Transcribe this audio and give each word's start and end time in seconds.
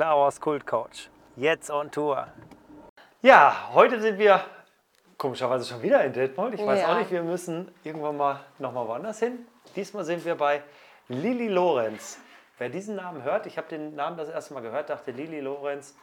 Klaus 0.00 0.40
Kultcoach. 0.40 1.10
Jetzt 1.36 1.70
on 1.70 1.90
Tour. 1.90 2.26
Ja, 3.20 3.68
heute 3.74 4.00
sind 4.00 4.18
wir 4.18 4.42
komischerweise 5.18 5.66
schon 5.66 5.82
wieder 5.82 6.02
in 6.02 6.14
Detmold. 6.14 6.54
Ich 6.54 6.64
weiß 6.64 6.80
Ja. 6.80 6.92
auch 6.94 6.98
nicht, 6.98 7.10
wir 7.10 7.22
müssen 7.22 7.70
irgendwann 7.84 8.16
mal 8.16 8.40
nochmal 8.58 8.88
woanders 8.88 9.18
hin. 9.18 9.46
Diesmal 9.76 10.04
sind 10.06 10.24
wir 10.24 10.36
bei 10.36 10.62
Lili 11.08 11.48
Lorenz. 11.48 12.18
Wer 12.56 12.70
diesen 12.70 12.96
Namen 12.96 13.24
hört, 13.24 13.44
ich 13.44 13.58
habe 13.58 13.68
den 13.68 13.94
Namen 13.94 14.16
das 14.16 14.30
erste 14.30 14.54
Mal 14.54 14.60
gehört, 14.62 14.88
dachte 14.88 15.10
Lili 15.10 15.40
Lorenz. 15.40 15.94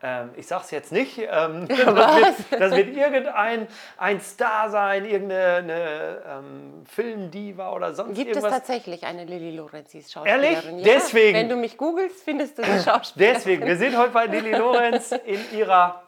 Ähm, 0.00 0.30
ich 0.36 0.46
sage 0.46 0.62
es 0.64 0.70
jetzt 0.70 0.92
nicht. 0.92 1.18
Ähm, 1.18 1.66
das, 1.68 2.50
wird, 2.50 2.60
das 2.60 2.76
wird 2.76 2.96
irgendein 2.96 3.66
ein 3.96 4.20
Star 4.20 4.70
sein, 4.70 5.04
irgendeine 5.04 6.22
ähm, 6.26 6.84
Filmdiva 6.86 7.72
oder 7.72 7.94
sonst 7.94 8.14
Gibt 8.14 8.30
es 8.30 8.36
irgendwas. 8.36 8.60
tatsächlich 8.60 9.04
eine 9.04 9.24
Lilly 9.24 9.56
Lorenzis 9.56 10.12
Schauspielerin? 10.12 10.78
Ehrlich? 10.78 10.84
Deswegen? 10.84 11.36
Wenn 11.36 11.48
du 11.48 11.56
mich 11.56 11.76
googelst, 11.76 12.22
findest 12.22 12.58
du 12.58 12.62
die 12.62 12.78
Schauspielerin. 12.84 13.34
Deswegen, 13.34 13.66
wir 13.66 13.76
sind 13.76 13.96
heute 13.98 14.12
bei 14.12 14.26
Lili 14.26 14.52
Lorenz 14.52 15.12
in 15.12 15.40
ihrer, 15.52 16.02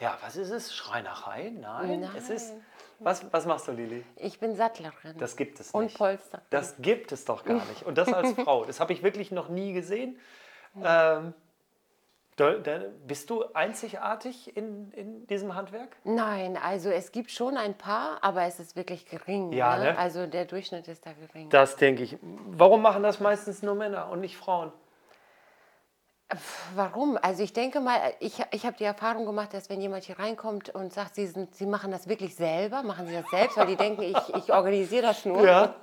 ja, 0.00 0.18
was 0.22 0.36
ist 0.36 0.50
es? 0.50 0.74
Schreinerei? 0.74 1.52
Nein, 1.58 2.00
Nein. 2.00 2.10
es 2.16 2.28
ist, 2.28 2.52
was, 2.98 3.24
was 3.32 3.46
machst 3.46 3.66
du, 3.66 3.72
Lili? 3.72 4.04
Ich 4.16 4.38
bin 4.38 4.56
Sattlerin. 4.56 5.16
Das 5.18 5.36
gibt 5.36 5.58
es 5.58 5.70
und 5.70 5.84
nicht. 5.84 5.96
Polsterin. 5.96 6.44
Das 6.50 6.76
gibt 6.78 7.12
es 7.12 7.24
doch 7.24 7.44
gar 7.44 7.64
nicht. 7.66 7.82
Und 7.84 7.96
das 7.96 8.12
als 8.12 8.32
Frau, 8.32 8.64
das 8.66 8.80
habe 8.80 8.92
ich 8.92 9.02
wirklich 9.02 9.30
noch 9.30 9.48
nie 9.48 9.72
gesehen. 9.72 10.18
Ähm, 10.82 11.34
bist 13.06 13.30
du 13.30 13.44
einzigartig 13.54 14.56
in, 14.56 14.90
in 14.92 15.26
diesem 15.26 15.54
Handwerk? 15.54 15.96
Nein, 16.04 16.56
also 16.56 16.90
es 16.90 17.12
gibt 17.12 17.30
schon 17.30 17.56
ein 17.56 17.74
paar, 17.74 18.18
aber 18.22 18.42
es 18.42 18.58
ist 18.58 18.76
wirklich 18.76 19.06
gering. 19.06 19.52
Ja, 19.52 19.76
ne? 19.76 19.96
Also 19.96 20.26
der 20.26 20.44
Durchschnitt 20.44 20.88
ist 20.88 21.06
da 21.06 21.12
gering. 21.12 21.48
Das 21.50 21.76
denke 21.76 22.02
ich. 22.02 22.16
Warum 22.22 22.82
machen 22.82 23.02
das 23.02 23.20
meistens 23.20 23.62
nur 23.62 23.74
Männer 23.74 24.08
und 24.10 24.20
nicht 24.20 24.36
Frauen? 24.36 24.72
Warum? 26.74 27.18
Also 27.20 27.42
ich 27.42 27.52
denke 27.52 27.80
mal, 27.80 27.98
ich, 28.18 28.42
ich 28.50 28.66
habe 28.66 28.76
die 28.76 28.84
Erfahrung 28.84 29.26
gemacht, 29.26 29.54
dass 29.54 29.68
wenn 29.70 29.80
jemand 29.80 30.04
hier 30.04 30.18
reinkommt 30.18 30.74
und 30.74 30.92
sagt, 30.92 31.14
sie, 31.14 31.26
sind, 31.26 31.54
sie 31.54 31.66
machen 31.66 31.92
das 31.92 32.08
wirklich 32.08 32.34
selber, 32.34 32.82
machen 32.82 33.06
sie 33.06 33.14
das 33.14 33.28
selbst, 33.30 33.56
weil 33.56 33.66
die 33.66 33.76
denken, 33.76 34.02
ich, 34.02 34.34
ich 34.34 34.52
organisiere 34.52 35.02
das 35.02 35.24
nur. 35.24 35.44
Ja. 35.44 35.74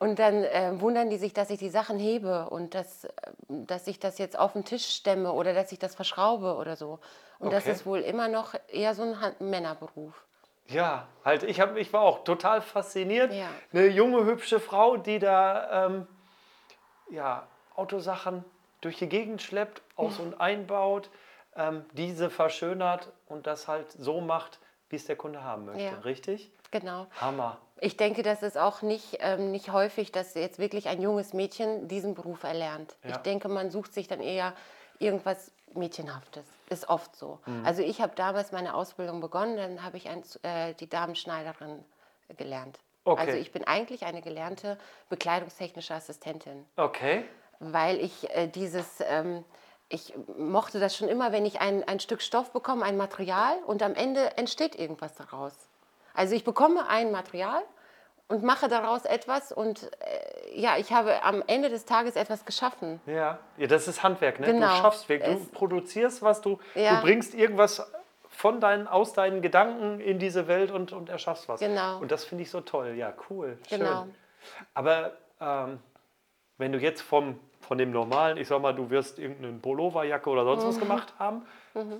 Und 0.00 0.18
dann 0.18 0.44
äh, 0.44 0.80
wundern 0.80 1.10
die 1.10 1.18
sich, 1.18 1.34
dass 1.34 1.50
ich 1.50 1.58
die 1.58 1.68
Sachen 1.68 1.98
hebe 1.98 2.48
und 2.48 2.74
dass, 2.74 3.04
äh, 3.04 3.10
dass 3.48 3.86
ich 3.86 4.00
das 4.00 4.16
jetzt 4.16 4.36
auf 4.38 4.54
den 4.54 4.64
Tisch 4.64 4.86
stemme 4.86 5.30
oder 5.32 5.52
dass 5.52 5.70
ich 5.72 5.78
das 5.78 5.94
verschraube 5.94 6.56
oder 6.56 6.74
so. 6.74 7.00
Und 7.38 7.52
das 7.52 7.64
Okay. 7.64 7.72
ist 7.72 7.84
wohl 7.84 8.00
immer 8.00 8.28
noch 8.28 8.54
eher 8.68 8.94
so 8.94 9.02
ein 9.02 9.14
Männerberuf. 9.40 10.24
Ja, 10.68 11.06
halt, 11.22 11.42
ich, 11.42 11.60
hab, 11.60 11.76
ich 11.76 11.92
war 11.92 12.00
auch 12.00 12.24
total 12.24 12.62
fasziniert. 12.62 13.34
Ja. 13.34 13.48
Eine 13.74 13.88
junge, 13.88 14.24
hübsche 14.24 14.58
Frau, 14.58 14.96
die 14.96 15.18
da 15.18 15.86
ähm, 15.86 16.06
ja, 17.10 17.46
Autosachen 17.76 18.42
durch 18.80 18.96
die 18.96 19.08
Gegend 19.08 19.42
schleppt, 19.42 19.82
aus- 19.96 20.18
und 20.18 20.40
einbaut, 20.40 21.10
ähm, 21.56 21.84
diese 21.92 22.30
verschönert 22.30 23.12
und 23.26 23.46
das 23.46 23.68
halt 23.68 23.90
so 23.90 24.22
macht, 24.22 24.60
wie 24.90 24.96
es 24.96 25.06
der 25.06 25.16
Kunde 25.16 25.42
haben 25.42 25.64
möchte. 25.64 25.82
Ja. 25.82 25.98
Richtig? 26.00 26.50
Genau. 26.70 27.06
Hammer. 27.20 27.58
Ich 27.80 27.96
denke, 27.96 28.22
das 28.22 28.42
ist 28.42 28.58
auch 28.58 28.82
nicht, 28.82 29.18
ähm, 29.20 29.50
nicht 29.50 29.72
häufig, 29.72 30.12
dass 30.12 30.34
jetzt 30.34 30.58
wirklich 30.58 30.88
ein 30.88 31.00
junges 31.00 31.32
Mädchen 31.32 31.88
diesen 31.88 32.14
Beruf 32.14 32.42
erlernt. 32.42 32.96
Ja. 33.02 33.10
Ich 33.10 33.16
denke, 33.18 33.48
man 33.48 33.70
sucht 33.70 33.94
sich 33.94 34.06
dann 34.06 34.20
eher 34.20 34.52
irgendwas 34.98 35.50
Mädchenhaftes. 35.72 36.44
Ist 36.68 36.88
oft 36.88 37.16
so. 37.16 37.38
Mhm. 37.46 37.64
Also 37.64 37.82
ich 37.82 38.00
habe 38.00 38.12
damals 38.14 38.52
meine 38.52 38.74
Ausbildung 38.74 39.20
begonnen, 39.20 39.56
dann 39.56 39.82
habe 39.82 39.96
ich 39.96 40.08
ein, 40.08 40.22
äh, 40.42 40.74
die 40.74 40.88
Damenschneiderin 40.88 41.82
gelernt. 42.36 42.78
Okay. 43.04 43.20
Also 43.20 43.38
ich 43.38 43.50
bin 43.50 43.64
eigentlich 43.66 44.04
eine 44.04 44.20
gelernte 44.20 44.76
bekleidungstechnische 45.08 45.94
Assistentin, 45.94 46.66
Okay. 46.76 47.24
weil 47.60 47.98
ich 47.98 48.28
äh, 48.30 48.46
dieses... 48.48 49.00
Ähm, 49.00 49.44
ich 49.90 50.14
mochte 50.38 50.80
das 50.80 50.96
schon 50.96 51.08
immer, 51.08 51.32
wenn 51.32 51.44
ich 51.44 51.60
ein, 51.60 51.86
ein 51.86 52.00
Stück 52.00 52.22
Stoff 52.22 52.52
bekomme, 52.52 52.84
ein 52.84 52.96
Material 52.96 53.56
und 53.66 53.82
am 53.82 53.94
Ende 53.94 54.38
entsteht 54.38 54.74
irgendwas 54.78 55.14
daraus. 55.16 55.52
Also 56.14 56.34
ich 56.34 56.44
bekomme 56.44 56.88
ein 56.88 57.10
Material 57.12 57.60
und 58.28 58.42
mache 58.44 58.68
daraus 58.68 59.04
etwas 59.04 59.50
und 59.52 59.90
äh, 60.00 60.58
ja, 60.60 60.76
ich 60.78 60.92
habe 60.92 61.22
am 61.24 61.42
Ende 61.46 61.68
des 61.68 61.84
Tages 61.84 62.14
etwas 62.16 62.44
geschaffen. 62.44 63.00
Ja. 63.06 63.38
ja, 63.56 63.66
das 63.66 63.88
ist 63.88 64.02
Handwerk, 64.04 64.38
ne? 64.40 64.46
Du 64.46 64.52
Genau. 64.52 64.68
schaffst 64.76 65.08
wirklich, 65.08 65.36
du 65.36 65.42
Es- 65.42 65.48
produzierst 65.50 66.22
was, 66.22 66.40
du, 66.40 66.58
Ja. 66.76 66.96
du 66.96 67.02
bringst 67.02 67.34
irgendwas 67.34 67.84
von 68.28 68.60
deinen, 68.60 68.86
aus 68.86 69.12
deinen 69.12 69.42
Gedanken 69.42 69.98
in 70.00 70.20
diese 70.20 70.46
Welt 70.46 70.70
und, 70.70 70.92
und 70.92 71.08
erschaffst 71.08 71.48
was. 71.48 71.58
Genau. 71.60 71.98
Und 71.98 72.12
das 72.12 72.24
finde 72.24 72.42
ich 72.42 72.50
so 72.50 72.60
toll. 72.60 72.94
Ja, 72.96 73.12
cool. 73.28 73.58
Genau. 73.68 74.02
Schön. 74.04 74.14
Aber 74.74 75.12
ähm, 75.40 75.80
wenn 76.58 76.70
du 76.72 76.78
jetzt 76.78 77.02
vom, 77.02 77.40
von 77.70 77.78
dem 77.78 77.92
normalen, 77.92 78.36
ich 78.36 78.48
sag 78.48 78.60
mal, 78.60 78.74
du 78.74 78.90
wirst 78.90 79.20
irgendeine 79.20 79.52
Pulloverjacke 79.52 80.28
oder 80.28 80.44
sonst 80.44 80.64
Mhm. 80.64 80.68
was 80.70 80.78
gemacht 80.80 81.14
haben, 81.20 81.42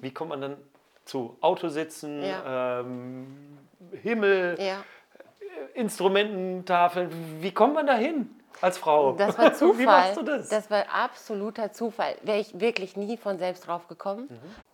wie 0.00 0.10
kommt 0.12 0.30
man 0.30 0.40
dann 0.40 0.56
zu 1.04 1.36
Autositzen, 1.40 2.24
Ja. 2.24 2.80
ähm, 2.80 3.56
Himmel, 4.02 4.56
Ja. 4.60 4.82
Instrumententafeln? 5.74 7.10
Wie 7.40 7.52
kommt 7.52 7.74
man 7.74 7.86
da 7.86 7.94
hin 7.94 8.28
als 8.60 8.78
Frau? 8.78 9.12
Das 9.12 9.38
war 9.38 9.54
Zufall. 9.54 9.78
Wie 9.78 9.86
machst 9.86 10.16
du 10.16 10.22
das? 10.22 10.70
war 10.72 10.84
absoluter 10.92 11.72
Zufall. 11.72 12.16
Wäre 12.22 12.40
ich 12.40 12.58
wirklich 12.58 12.96
nie 12.96 13.16
von 13.16 13.38
selbst 13.38 13.68
drauf 13.68 13.86
gekommen. 13.86 14.28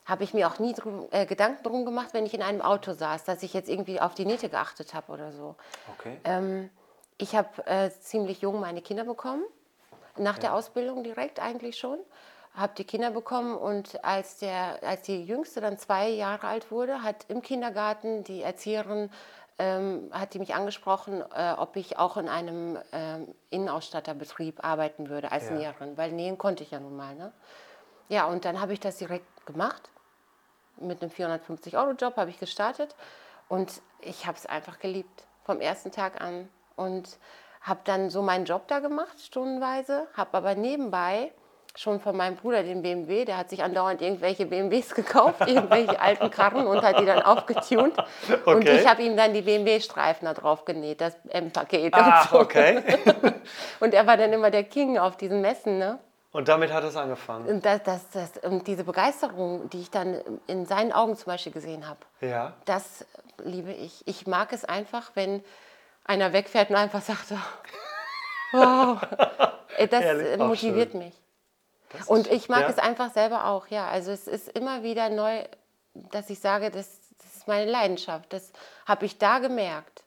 Habe 0.07 0.25
ich 0.25 0.33
mir 0.33 0.49
auch 0.49 0.59
nie 0.59 0.73
drum, 0.73 1.09
äh, 1.11 1.27
Gedanken 1.27 1.63
drum 1.63 1.85
gemacht, 1.85 2.09
wenn 2.15 2.25
ich 2.25 2.33
in 2.33 2.41
einem 2.43 2.63
Auto 2.63 2.93
saß, 2.95 3.25
dass 3.25 3.43
ich 3.43 3.53
jetzt 3.53 3.69
irgendwie 3.69 4.01
auf 4.01 4.15
die 4.15 4.25
Nähte 4.25 4.49
geachtet 4.49 4.95
habe 4.95 5.13
oder 5.13 5.33
so. 5.33 5.57
Okay. 5.99 6.17
Ähm, 6.25 6.71
ich 7.19 7.35
habe 7.37 7.49
äh, 7.67 7.91
ziemlich 7.91 8.41
jung 8.41 8.61
meine 8.61 8.81
Kinder 8.83 9.05
bekommen, 9.05 9.43
nach 10.19 10.39
der 10.39 10.55
Ausbildung 10.55 11.03
direkt 11.05 11.41
eigentlich 11.41 11.79
schon. 11.79 11.99
Habe 12.55 12.73
die 12.77 12.85
Kinder 12.85 13.11
bekommen 13.11 13.55
und 13.57 14.03
als, 14.05 14.39
der, 14.39 14.79
als 14.83 15.03
die 15.03 15.25
Jüngste 15.25 15.61
dann 15.61 15.79
zwei 15.79 16.09
Jahre 16.09 16.47
alt 16.47 16.71
wurde, 16.71 17.03
hat 17.03 17.27
im 17.29 17.43
Kindergarten 17.43 18.25
die 18.25 18.43
Erzieherin 18.43 19.11
ähm, 19.59 20.11
hat 20.13 20.35
die 20.35 20.39
mich 20.39 20.55
angesprochen, 20.55 21.23
äh, 21.35 21.55
ob 21.57 21.77
ich 21.77 21.99
auch 21.99 22.17
in 22.17 22.29
einem 22.29 22.79
ähm, 22.93 23.35
Innenausstatterbetrieb 23.51 24.63
arbeiten 24.63 25.09
würde 25.09 25.33
als 25.33 25.49
Ja. 25.49 25.57
Näherin, 25.57 25.97
weil 25.97 26.13
nähen 26.13 26.37
konnte 26.37 26.63
ich 26.63 26.73
ja 26.73 26.81
nun 26.81 26.97
mal. 26.97 27.15
Ne? 27.15 27.33
Ja, 28.09 28.27
und 28.27 28.45
dann 28.45 28.61
habe 28.61 28.73
ich 28.75 28.81
das 28.81 28.99
direkt 28.99 29.47
gemacht. 29.47 29.91
Mit 30.79 31.01
einem 31.03 31.11
450-Euro-Job 31.11 32.17
habe 32.17 32.29
ich 32.29 32.39
gestartet 32.39 32.95
und 33.49 33.81
ich 34.01 34.27
habe 34.27 34.37
es 34.37 34.45
einfach 34.45 34.79
geliebt, 34.79 35.25
vom 35.45 35.61
ersten 35.61 35.91
Tag 35.91 36.21
an. 36.21 36.51
Und 36.77 37.17
habe 37.67 37.81
dann 37.85 38.11
so 38.11 38.23
meinen 38.23 38.45
Job 38.45 38.69
da 38.69 38.79
gemacht, 38.79 39.21
stundenweise, 39.21 40.07
habe 40.17 40.37
aber 40.37 40.55
nebenbei 40.55 41.33
schon 41.75 42.01
von 42.01 42.17
meinem 42.17 42.37
Bruder 42.37 42.63
den 42.63 42.81
BMW, 42.81 43.27
der 43.27 43.37
hat 43.37 43.51
sich 43.51 43.63
andauernd 43.63 44.01
irgendwelche 44.01 44.47
BMWs 44.47 44.95
gekauft, 44.95 45.41
irgendwelche 45.47 46.01
alten 46.01 46.31
Karren 46.31 46.67
und 46.67 46.81
hat 46.83 46.99
die 47.01 47.05
dann 47.05 47.21
aufgetunt. 47.23 47.95
Und 48.47 48.57
Okay. 48.57 48.79
ich 48.81 48.89
habe 48.89 49.03
ihm 49.03 49.15
dann 49.17 49.35
die 49.35 49.43
BMW-Streifen 49.43 50.25
da 50.25 50.33
drauf 50.33 50.65
genäht, 50.65 51.03
das 51.03 51.15
M-Paket. 51.29 51.93
Ach, 51.95 52.33
und, 52.33 52.39
so. 52.39 52.41
okay. 52.45 52.83
und 53.81 53.93
er 53.93 54.07
war 54.07 54.17
dann 54.17 54.33
immer 54.33 54.51
der 54.51 54.65
King 54.65 54.97
auf 54.97 55.17
diesen 55.19 55.43
Messen, 55.43 55.79
ne? 55.79 55.99
Und 56.33 56.49
damit 56.49 56.73
hat 56.73 56.85
es 56.85 56.97
angefangen. 56.97 57.47
Und, 57.47 57.65
das, 57.65 57.83
das, 57.83 58.11
das, 58.11 58.31
und 58.43 58.67
diese 58.67 58.85
Begeisterung, 58.85 59.69
die 59.71 59.81
ich 59.81 59.91
dann 59.91 60.21
in 60.47 60.67
seinen 60.67 60.93
Augen 60.93 61.17
zum 61.17 61.27
Beispiel 61.33 61.53
gesehen 61.53 61.87
habe, 61.89 62.01
Ja. 62.21 62.53
das 62.65 63.05
liebe 63.43 63.73
ich. 63.73 64.03
Ich 64.07 64.27
mag 64.27 64.53
es 64.53 64.65
einfach, 64.65 65.11
wenn 65.15 65.43
einer 66.07 66.33
wegfährt 66.33 66.71
und 66.71 66.77
einfach 66.77 67.03
sagt, 67.03 67.33
oh, 68.53 68.97
Äh, 69.77 69.89
das 69.89 70.03
Ehrlich? 70.03 70.27
äh, 70.27 70.37
Ach, 70.41 70.47
motiviert 70.49 70.93
schön. 70.93 71.01
mich. 71.01 71.15
Das 71.91 72.07
Und 72.07 72.27
ich 72.29 72.49
mag 72.49 72.63
ja. 72.63 72.69
es 72.69 72.79
einfach 72.79 73.13
selber 73.13 73.47
auch, 73.47 73.69
ja. 73.69 73.87
Also 73.89 74.11
es 74.11 74.27
ist 74.27 74.49
immer 74.49 74.83
wieder 74.83 75.09
neu, 75.09 75.45
dass 75.95 76.31
ich 76.31 76.41
sage, 76.41 76.71
das, 76.71 76.89
das 77.19 77.37
ist 77.37 77.49
meine 77.49 77.71
Leidenschaft. 77.71 78.33
Das 78.33 78.53
habe 78.87 79.07
ich 79.07 79.19
da 79.19 79.39
gemerkt. 79.39 80.03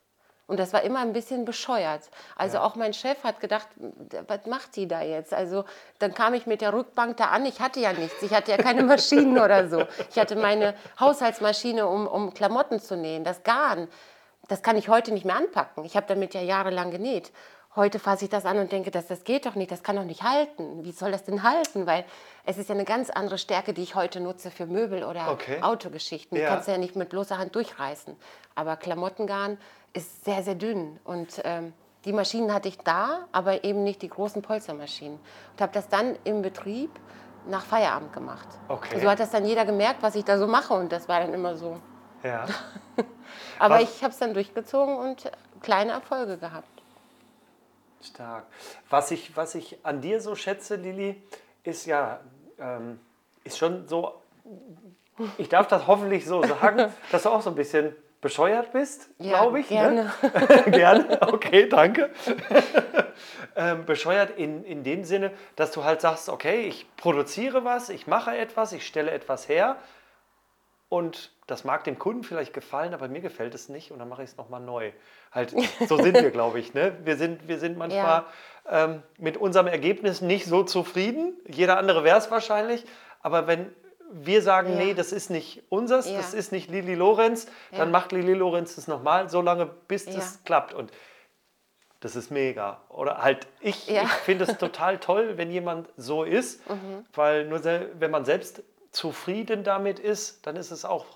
Und 0.46 0.58
das 0.58 0.72
war 0.72 0.82
immer 0.82 0.98
ein 0.98 1.12
bisschen 1.12 1.44
bescheuert. 1.44 2.02
Also 2.34 2.58
auch 2.58 2.74
mein 2.74 2.92
Chef 2.92 3.22
hat 3.22 3.38
gedacht, 3.38 3.68
was 4.26 4.46
macht 4.46 4.74
die 4.74 4.88
da 4.88 5.00
jetzt? 5.00 5.32
Also 5.32 5.64
dann 6.00 6.12
kam 6.12 6.34
ich 6.34 6.46
mit 6.46 6.60
der 6.60 6.72
Rückbank 6.72 7.16
da 7.18 7.26
an. 7.26 7.46
Ich 7.46 7.60
hatte 7.60 7.78
ja 7.78 7.92
nichts. 7.92 8.20
Ich 8.20 8.34
hatte 8.34 8.50
ja 8.50 8.56
keine 8.56 8.82
Maschinen 8.82 9.38
oder 9.38 9.68
so. 9.68 9.84
Ich 10.10 10.18
hatte 10.18 10.34
meine 10.34 10.74
Haushaltsmaschine, 10.98 11.86
um, 11.86 12.08
um 12.08 12.34
Klamotten 12.34 12.80
zu 12.80 12.96
nähen. 12.96 13.22
Das 13.22 13.44
Garn, 13.44 13.86
das 14.50 14.62
kann 14.62 14.76
ich 14.76 14.88
heute 14.88 15.12
nicht 15.12 15.24
mehr 15.24 15.36
anpacken. 15.36 15.84
Ich 15.84 15.96
habe 15.96 16.06
damit 16.08 16.34
ja 16.34 16.40
jahrelang 16.42 16.90
genäht. 16.90 17.30
Heute 17.76 18.00
fasse 18.00 18.24
ich 18.24 18.30
das 18.30 18.46
an 18.46 18.58
und 18.58 18.72
denke, 18.72 18.90
das, 18.90 19.06
das 19.06 19.22
geht 19.22 19.46
doch 19.46 19.54
nicht, 19.54 19.70
das 19.70 19.84
kann 19.84 19.94
doch 19.94 20.02
nicht 20.04 20.24
halten. 20.24 20.84
Wie 20.84 20.90
soll 20.90 21.12
das 21.12 21.22
denn 21.22 21.44
halten? 21.44 21.86
Weil 21.86 22.04
es 22.44 22.58
ist 22.58 22.68
ja 22.68 22.74
eine 22.74 22.84
ganz 22.84 23.10
andere 23.10 23.38
Stärke, 23.38 23.72
die 23.72 23.82
ich 23.84 23.94
heute 23.94 24.18
nutze 24.18 24.50
für 24.50 24.66
Möbel 24.66 25.04
oder 25.04 25.30
Okay. 25.30 25.62
Autogeschichten. 25.62 26.36
Die 26.36 26.42
Ja. 26.42 26.48
kannst 26.48 26.66
du 26.66 26.72
ja 26.72 26.78
nicht 26.78 26.96
mit 26.96 27.10
bloßer 27.10 27.38
Hand 27.38 27.54
durchreißen. 27.54 28.16
Aber 28.56 28.76
Klamottengarn 28.76 29.56
ist 29.92 30.24
sehr, 30.24 30.42
sehr 30.42 30.56
dünn. 30.56 30.98
Und 31.04 31.40
ähm, 31.44 31.72
die 32.04 32.12
Maschinen 32.12 32.52
hatte 32.52 32.66
ich 32.66 32.78
da, 32.78 33.28
aber 33.30 33.62
eben 33.62 33.84
nicht 33.84 34.02
die 34.02 34.08
großen 34.08 34.42
Polstermaschinen. 34.42 35.20
Und 35.52 35.60
habe 35.60 35.72
das 35.72 35.88
dann 35.88 36.18
im 36.24 36.42
Betrieb 36.42 36.90
nach 37.46 37.64
Feierabend 37.64 38.12
gemacht. 38.12 38.48
Okay. 38.66 38.98
So 38.98 39.08
hat 39.08 39.20
das 39.20 39.30
dann 39.30 39.44
jeder 39.44 39.64
gemerkt, 39.64 40.02
was 40.02 40.16
ich 40.16 40.24
da 40.24 40.38
so 40.38 40.48
mache. 40.48 40.74
Und 40.74 40.90
das 40.90 41.08
war 41.08 41.20
dann 41.20 41.32
immer 41.32 41.54
so. 41.56 41.76
Ja. 42.22 42.46
Aber 43.58 43.76
Was- 43.76 43.82
ich 43.82 44.02
habe 44.02 44.12
es 44.12 44.18
dann 44.18 44.34
durchgezogen 44.34 44.96
und 44.96 45.30
kleine 45.62 45.92
Erfolge 45.92 46.36
gehabt. 46.38 46.68
Stark. 48.02 48.44
Was 48.88 49.10
ich, 49.10 49.36
was 49.36 49.54
ich 49.54 49.78
an 49.82 50.00
dir 50.00 50.20
so 50.20 50.34
schätze, 50.34 50.76
Lili, 50.76 51.22
ist 51.64 51.84
ja, 51.86 52.20
ähm, 52.58 52.98
ist 53.44 53.58
schon 53.58 53.86
so, 53.86 54.14
ich 55.36 55.50
darf 55.50 55.68
das 55.68 55.86
hoffentlich 55.86 56.24
so 56.26 56.42
sagen, 56.42 56.92
dass 57.12 57.24
du 57.24 57.28
auch 57.28 57.42
so 57.42 57.50
ein 57.50 57.56
bisschen 57.56 57.94
bescheuert 58.22 58.72
bist, 58.72 59.08
Ja, 59.18 59.38
glaube 59.40 59.60
ich. 59.60 59.68
gerne. 59.68 60.10
Ne? 60.22 60.62
gerne, 60.70 61.22
okay, 61.22 61.68
danke. 61.68 62.10
ähm, 63.56 63.84
bescheuert 63.86 64.30
in, 64.38 64.64
in 64.64 64.82
dem 64.84 65.04
Sinne, 65.04 65.32
dass 65.56 65.72
du 65.72 65.84
halt 65.84 66.00
sagst, 66.00 66.28
okay, 66.30 66.62
ich 66.66 66.86
produziere 66.96 67.64
was, 67.64 67.88
ich 67.90 68.06
mache 68.06 68.36
etwas, 68.36 68.72
ich 68.72 68.86
stelle 68.86 69.10
etwas 69.10 69.48
her 69.48 69.76
und 70.90 71.30
das 71.46 71.64
mag 71.64 71.84
dem 71.84 71.98
Kunden 71.98 72.22
vielleicht 72.24 72.52
gefallen, 72.52 72.92
aber 72.92 73.08
mir 73.08 73.20
gefällt 73.20 73.54
es 73.54 73.68
nicht 73.70 73.90
und 73.92 73.98
dann 74.00 74.08
mache 74.10 74.22
ich 74.22 74.30
es 74.30 74.36
nochmal 74.36 74.60
neu. 74.60 74.90
Halt, 75.32 75.54
so 75.88 75.96
sind 75.96 76.14
wir, 76.14 76.30
glaube 76.30 76.58
ich. 76.60 76.74
Ne? 76.74 76.96
Wir, 77.04 77.16
sind, 77.16 77.48
wir 77.48 77.58
sind 77.58 77.78
manchmal 77.78 78.24
ähm, 78.68 79.02
mit 79.16 79.36
unserem 79.38 79.68
Ergebnis 79.68 80.20
nicht 80.20 80.44
so 80.46 80.62
zufrieden. 80.64 81.32
Jeder 81.48 81.78
andere 81.78 82.04
wäre 82.04 82.18
es 82.18 82.30
wahrscheinlich. 82.30 82.84
Aber 83.22 83.46
wenn 83.46 83.72
wir 84.12 84.42
sagen, 84.42 84.70
Ja. 84.72 84.84
nee, 84.84 84.94
das 84.94 85.12
ist 85.12 85.30
nicht 85.30 85.62
unseres, 85.68 86.10
Ja. 86.10 86.16
das 86.16 86.34
ist 86.34 86.50
nicht 86.50 86.68
Lili 86.68 86.96
Lorenz, 86.96 87.46
dann 87.70 87.78
Ja. 87.78 87.86
macht 87.86 88.10
Lili 88.12 88.34
Lorenz 88.34 88.74
das 88.74 88.88
nochmal, 88.88 89.28
so 89.30 89.40
lange, 89.40 89.66
bis 89.86 90.04
das 90.06 90.16
Ja. 90.16 90.40
klappt. 90.44 90.74
Und 90.74 90.90
das 92.00 92.16
ist 92.16 92.30
mega. 92.30 92.80
Oder 92.88 93.18
halt, 93.22 93.46
ich, 93.60 93.86
Ja. 93.86 94.02
ich 94.02 94.08
finde 94.10 94.44
es 94.44 94.58
total 94.58 94.98
toll, 94.98 95.36
wenn 95.36 95.50
jemand 95.52 95.88
so 95.96 96.24
ist, 96.24 96.66
Mhm. 96.68 97.04
weil 97.14 97.44
nur 97.46 97.62
wenn 97.64 98.10
man 98.10 98.24
selbst 98.24 98.62
zufrieden 98.90 99.64
damit 99.64 99.98
ist, 99.98 100.46
dann 100.46 100.56
ist 100.56 100.70
es 100.70 100.84
auch 100.84 101.06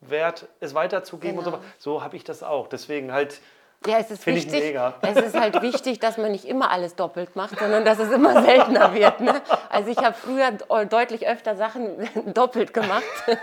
wert, 0.00 0.46
es 0.60 0.74
weiterzugeben 0.74 1.38
und 1.38 1.44
Genau. 1.44 1.56
so. 1.78 1.94
So 1.96 2.02
habe 2.02 2.16
ich 2.16 2.24
das 2.24 2.42
auch. 2.42 2.68
Deswegen 2.68 3.12
halt, 3.12 3.40
Ja, 3.86 3.98
es 3.98 4.10
ist 4.10 4.26
wichtig. 4.26 4.62
mega. 4.62 4.94
Es 5.02 5.16
ist 5.16 5.38
halt 5.38 5.60
wichtig, 5.62 5.98
dass 5.98 6.16
man 6.18 6.32
nicht 6.32 6.44
immer 6.44 6.70
alles 6.70 6.94
doppelt 6.94 7.36
macht, 7.36 7.58
sondern 7.58 7.84
dass 7.84 7.98
es 7.98 8.10
immer 8.12 8.42
seltener 8.42 8.92
wird. 8.94 9.20
Ne? 9.20 9.40
Also 9.70 9.90
ich 9.90 9.98
habe 9.98 10.14
früher 10.14 10.50
de- 10.52 10.86
deutlich 10.86 11.26
öfter 11.26 11.56
Sachen 11.56 12.08
doppelt 12.34 12.72
gemacht. 12.74 13.02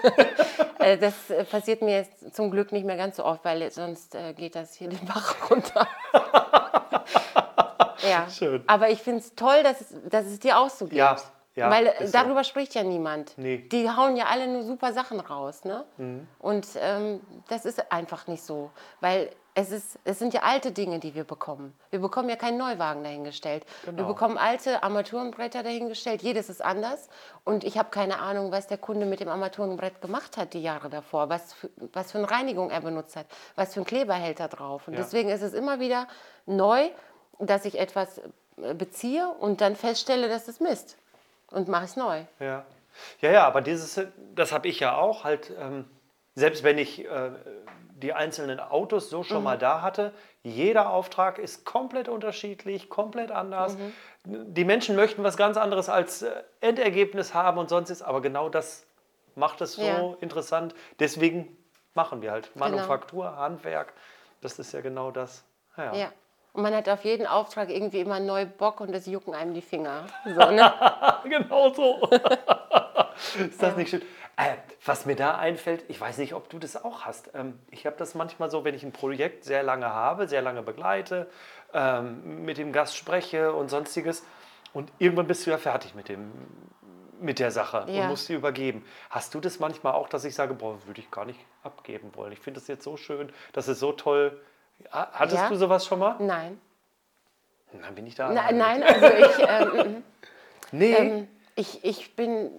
Äh, 0.79 0.97
das 0.97 1.13
passiert 1.51 1.83
mir 1.83 1.97
jetzt 1.97 2.33
zum 2.35 2.49
Glück 2.49 2.71
nicht 2.71 2.87
mehr 2.87 2.97
ganz 2.97 3.17
so 3.17 3.23
oft, 3.23 3.45
weil 3.45 3.69
sonst 3.69 4.15
äh, 4.15 4.33
geht 4.33 4.55
das 4.55 4.73
hier 4.73 4.89
den 4.89 5.05
Bach 5.05 5.35
runter. 5.51 5.87
ja. 8.09 8.27
Schön. 8.29 8.63
Aber 8.65 8.89
ich 8.89 8.99
finde 8.99 9.19
es 9.19 9.35
toll, 9.35 9.61
dass 9.61 9.81
es, 9.81 9.87
dass 10.09 10.25
es 10.25 10.39
dir 10.39 10.57
auch 10.57 10.71
so 10.71 10.85
geht. 10.85 10.97
Ja, 10.97 11.17
ja, 11.61 11.69
Weil 11.71 11.87
äh, 11.87 12.03
ist 12.03 12.11
so. 12.11 12.17
darüber 12.19 12.43
spricht 12.43 12.75
ja 12.75 12.83
niemand. 12.83 13.33
Nee. 13.37 13.57
Mhm. 13.57 13.69
Die 13.69 13.89
hauen 13.89 14.15
ja 14.17 14.25
alle 14.25 14.47
nur 14.47 14.63
super 14.63 14.93
Sachen 14.93 15.19
raus. 15.19 15.63
Ne? 15.63 15.85
Und 16.39 16.67
ähm, 16.79 17.21
das 17.49 17.65
ist 17.65 17.91
einfach 17.91 18.27
nicht 18.27 18.43
so. 18.43 18.69
Weil 18.99 19.29
es, 19.53 19.69
ist, 19.71 19.99
es 20.05 20.17
sind 20.17 20.33
ja 20.33 20.43
alte 20.43 20.71
Dinge, 20.71 20.99
die 20.99 21.13
wir 21.13 21.25
bekommen. 21.25 21.73
Wir 21.89 21.99
bekommen 21.99 22.29
ja 22.29 22.37
keinen 22.37 22.57
Neuwagen 22.57 23.03
dahingestellt. 23.03 23.65
Wir 23.83 23.91
Genau. 23.93 24.07
bekommen 24.07 24.37
alte 24.37 24.81
Armaturenbretter 24.81 25.61
dahingestellt. 25.61 26.21
Jedes 26.21 26.49
ist 26.49 26.63
anders. 26.63 27.09
Und 27.43 27.65
ich 27.65 27.77
habe 27.77 27.89
keine 27.89 28.19
Ahnung, 28.19 28.51
was 28.53 28.67
der 28.67 28.77
Kunde 28.77 29.05
mit 29.05 29.19
dem 29.19 29.27
Armaturenbrett 29.27 29.99
gemacht 30.01 30.37
hat 30.37 30.53
die 30.53 30.61
Jahre 30.61 30.89
davor. 30.89 31.29
Was 31.29 31.51
für, 31.53 31.69
was 31.91 32.13
für 32.13 32.19
eine 32.19 32.31
Reinigung 32.31 32.69
er 32.69 32.79
benutzt 32.79 33.17
hat. 33.17 33.25
Was 33.55 33.73
für 33.73 33.81
ein 33.81 33.85
Kleber 33.85 34.13
hält 34.13 34.39
da 34.39 34.47
drauf. 34.47 34.87
Und 34.87 34.93
Ja. 34.93 35.01
deswegen 35.01 35.27
ist 35.29 35.41
es 35.41 35.53
immer 35.53 35.81
wieder 35.81 36.07
neu, 36.45 36.89
dass 37.39 37.65
ich 37.65 37.77
etwas 37.77 38.19
äh, 38.61 38.73
beziehe 38.73 39.27
und 39.27 39.59
dann 39.59 39.75
feststelle, 39.75 40.29
dass 40.29 40.47
es 40.47 40.61
Mist. 40.61 40.97
Und 41.51 41.67
mache 41.67 41.85
es 41.85 41.95
neu. 41.95 42.23
Ja, 42.39 42.65
ja, 43.19 43.31
ja 43.31 43.47
aber 43.47 43.61
dieses, 43.61 43.99
das 44.35 44.51
habe 44.51 44.67
ich 44.67 44.79
ja 44.79 44.95
auch 44.95 45.23
halt, 45.23 45.51
ähm, 45.57 45.85
selbst 46.35 46.63
wenn 46.63 46.77
ich 46.77 47.05
äh, 47.05 47.31
die 48.01 48.13
einzelnen 48.13 48.59
Autos 48.59 49.09
so 49.09 49.23
schon 49.23 49.43
mal 49.43 49.57
da 49.57 49.81
hatte, 49.81 50.13
jeder 50.43 50.89
Auftrag 50.89 51.37
ist 51.37 51.65
komplett 51.65 52.09
unterschiedlich, 52.09 52.89
komplett 52.89 53.31
anders. 53.31 53.77
Die 54.25 54.65
Menschen 54.65 54.95
möchten 54.95 55.23
was 55.23 55.37
ganz 55.37 55.57
anderes 55.57 55.89
als 55.89 56.23
äh, 56.23 56.43
Endergebnis 56.61 57.33
haben 57.33 57.57
und 57.57 57.69
sonst 57.69 57.89
ist, 57.89 58.01
aber 58.01 58.21
genau 58.21 58.49
das 58.49 58.85
macht 59.35 59.61
es 59.61 59.73
so 59.73 59.81
Ja. 59.83 60.15
interessant. 60.19 60.73
Deswegen 60.99 61.57
machen 61.93 62.21
wir 62.21 62.31
halt 62.31 62.55
Manufaktur, 62.55 63.35
Handwerk, 63.35 63.93
das 64.41 64.57
ist 64.57 64.73
ja 64.73 64.81
genau 64.81 65.11
das. 65.11 65.43
Ja. 65.77 65.95
Ja. 65.95 66.11
Und 66.53 66.63
man 66.63 66.75
hat 66.75 66.89
auf 66.89 67.03
jeden 67.05 67.25
Auftrag 67.27 67.69
irgendwie 67.69 68.01
immer 68.01 68.19
neu 68.19 68.45
Bock 68.45 68.81
und 68.81 68.93
es 68.93 69.05
jucken 69.05 69.33
einem 69.33 69.53
die 69.53 69.61
Finger. 69.61 70.05
So, 70.25 70.51
ne? 70.51 70.73
genau 71.23 71.73
so. 71.73 72.09
ist 73.39 73.61
das 73.61 73.77
nicht 73.77 73.89
schön? 73.89 74.01
Äh, 74.35 74.55
was 74.85 75.05
mir 75.05 75.15
da 75.15 75.37
einfällt, 75.37 75.85
ich 75.87 75.99
weiß 75.99 76.17
nicht, 76.17 76.33
ob 76.33 76.49
du 76.49 76.59
das 76.59 76.83
auch 76.83 77.01
hast. 77.05 77.31
Ähm, 77.35 77.57
ich 77.69 77.85
habe 77.85 77.95
das 77.97 78.15
manchmal 78.15 78.49
so, 78.49 78.65
wenn 78.65 78.75
ich 78.75 78.83
ein 78.83 78.91
Projekt 78.91 79.45
sehr 79.45 79.63
lange 79.63 79.87
habe, 79.87 80.27
sehr 80.27 80.41
lange 80.41 80.61
begleite, 80.61 81.29
ähm, 81.73 82.43
mit 82.43 82.57
dem 82.57 82.73
Gast 82.73 82.97
spreche 82.97 83.53
und 83.53 83.69
sonstiges. 83.69 84.25
Und 84.73 84.91
irgendwann 84.99 85.27
bist 85.27 85.45
du 85.45 85.51
ja 85.51 85.57
fertig 85.57 85.95
mit, 85.95 86.09
dem, 86.09 86.31
mit 87.19 87.39
der 87.39 87.51
Sache 87.51 87.83
und 87.83 87.93
Ja. 87.93 88.07
musst 88.07 88.25
sie 88.25 88.33
übergeben. 88.33 88.85
Hast 89.09 89.33
du 89.35 89.39
das 89.39 89.59
manchmal 89.59 89.93
auch, 89.93 90.09
dass 90.09 90.25
ich 90.25 90.33
sage, 90.35 90.53
boah, 90.53 90.77
würde 90.85 90.99
ich 91.01 91.11
gar 91.11 91.25
nicht 91.25 91.39
abgeben 91.63 92.11
wollen? 92.15 92.31
Ich 92.33 92.39
finde 92.39 92.59
das 92.59 92.67
jetzt 92.67 92.83
so 92.83 92.97
schön, 92.97 93.31
das 93.53 93.67
ist 93.67 93.79
so 93.79 93.91
toll. 93.93 94.41
Ha- 94.91 95.09
Hattest 95.13 95.37
Ja. 95.43 95.49
du 95.49 95.55
sowas 95.55 95.85
schon 95.85 95.99
mal? 95.99 96.15
Nein. 96.19 96.59
Dann 97.81 97.95
bin 97.95 98.05
ich 98.07 98.15
da. 98.15 98.29
Na, 98.29 98.51
nein, 98.51 98.83
also 98.83 99.05
ich, 99.05 99.45
ähm, 99.47 100.03
Nee. 100.71 100.93
ähm, 100.93 101.27
ich, 101.55 101.83
ich 101.85 102.15
bin, 102.15 102.51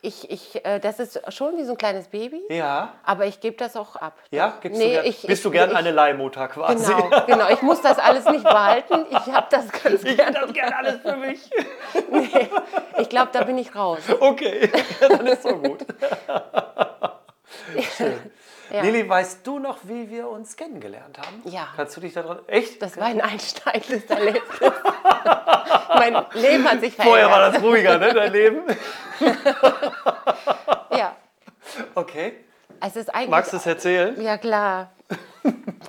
ich, 0.00 0.30
ich, 0.30 0.64
äh, 0.64 0.80
das 0.80 0.98
ist 1.00 1.20
schon 1.32 1.56
wie 1.58 1.64
so 1.64 1.72
ein 1.72 1.78
kleines 1.78 2.08
Baby, 2.08 2.42
ja. 2.50 2.94
aber 3.04 3.26
ich 3.26 3.40
gebe 3.40 3.56
das 3.56 3.76
auch 3.76 3.96
ab. 3.96 4.16
Ja, 4.30 4.54
gibst 4.60 4.78
Nee, 4.78 4.84
du 4.88 4.92
gern, 4.94 5.06
ich- 5.06 5.22
bist 5.26 5.38
ich- 5.40 5.42
du 5.42 5.50
gern 5.50 5.70
ich- 5.70 5.76
eine 5.76 5.90
Leihmutter 5.90 6.48
quasi? 6.48 6.92
Genau, 6.92 7.26
genau. 7.26 7.48
Ich 7.50 7.60
muss 7.62 7.80
das 7.82 7.98
alles 7.98 8.24
nicht 8.26 8.44
behalten. 8.44 9.06
Ich 9.10 9.32
habe 9.32 9.46
das 9.50 9.70
ganz 9.82 10.02
Ich 10.02 10.16
gerne. 10.16 10.38
hätte 10.38 10.46
das 10.46 10.52
gern 10.54 10.72
alles 10.72 11.00
für 11.00 11.16
mich. 11.16 11.50
Nee, 12.10 12.48
ich 12.98 13.08
glaube, 13.08 13.28
da 13.32 13.44
bin 13.44 13.56
ich 13.58 13.74
raus. 13.74 13.98
Okay, 14.20 14.70
dann 15.00 15.26
ist 15.26 15.42
so 15.42 15.56
gut. 15.56 15.84
Schön. 17.96 18.18
Ja. 18.74 18.82
Lili, 18.82 19.08
weißt 19.08 19.46
du 19.46 19.60
noch, 19.60 19.78
wie 19.84 20.10
wir 20.10 20.28
uns 20.28 20.56
kennengelernt 20.56 21.16
haben? 21.18 21.42
Ja. 21.44 21.68
Kannst 21.76 21.96
du 21.96 22.00
dich 22.00 22.12
daran... 22.12 22.40
Echt? 22.48 22.82
Das 22.82 22.96
war 22.96 23.06
ein 23.06 23.20
einsteigendes 23.20 24.04
Erlebnis. 24.06 24.42
mein 25.94 26.16
Leben 26.32 26.68
hat 26.68 26.80
sich 26.80 26.94
verändert. 26.94 27.02
Vorher 27.04 27.30
war 27.30 27.52
das 27.52 27.62
ruhiger, 27.62 27.98
ne, 27.98 28.12
dein 28.12 28.32
Leben? 28.32 28.62
Ja, 30.96 31.16
Okay. 31.94 32.44
es 32.80 32.96
ist 32.96 33.14
eigentlich. 33.14 33.30
Magst 33.30 33.52
du 33.52 33.56
es 33.56 33.66
erzählen? 33.66 34.20
Ja, 34.20 34.38
klar. 34.38 34.90